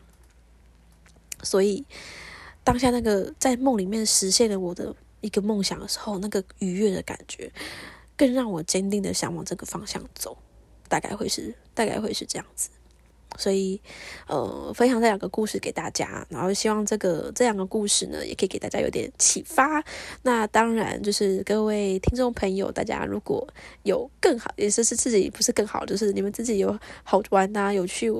[1.43, 1.85] 所以
[2.63, 7.53] 当下那个在梦里面实现了我的一个梦想的时候，那个愉悦的感觉，
[8.17, 10.39] 更让我坚定的想往这个方向走。
[10.89, 12.69] 大概会是，大概会是这样子。
[13.37, 13.81] 所以，
[14.27, 19.83] 呃，分享这两个故事给大家，然后希望这个这两个故事呢，也可以给大家有点启发。
[20.23, 23.47] 那当然，就是各位听众朋友，大家如果
[23.83, 28.11] 有更好，也是是自己不是更好，就是你们自己有好玩呐、有趣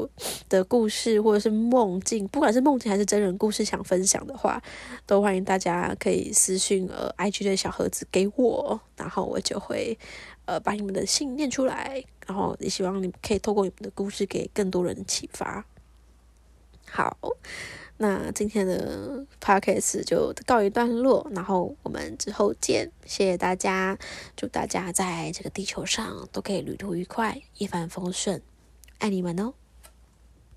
[0.49, 4.63] 的故事，或者是梦境，不管是梦境还是真人故事，想分享的话，
[5.07, 9.99] 都欢迎大家可以私信呃 IG 的小盒子给我，然后我就会。
[10.47, 15.65] 呃，把你们的信念出来，然后也希望你们可以透过你们的故事给更多人启发。
[16.87, 17.17] 好，
[17.97, 23.99] 那今天的 podcast 就告一段落，然后我们之后见，谢谢大家，
[24.37, 28.43] 祝大家在这个地球上都可以旅途愉快，一帆风顺，
[28.99, 29.55] 爱你们哦。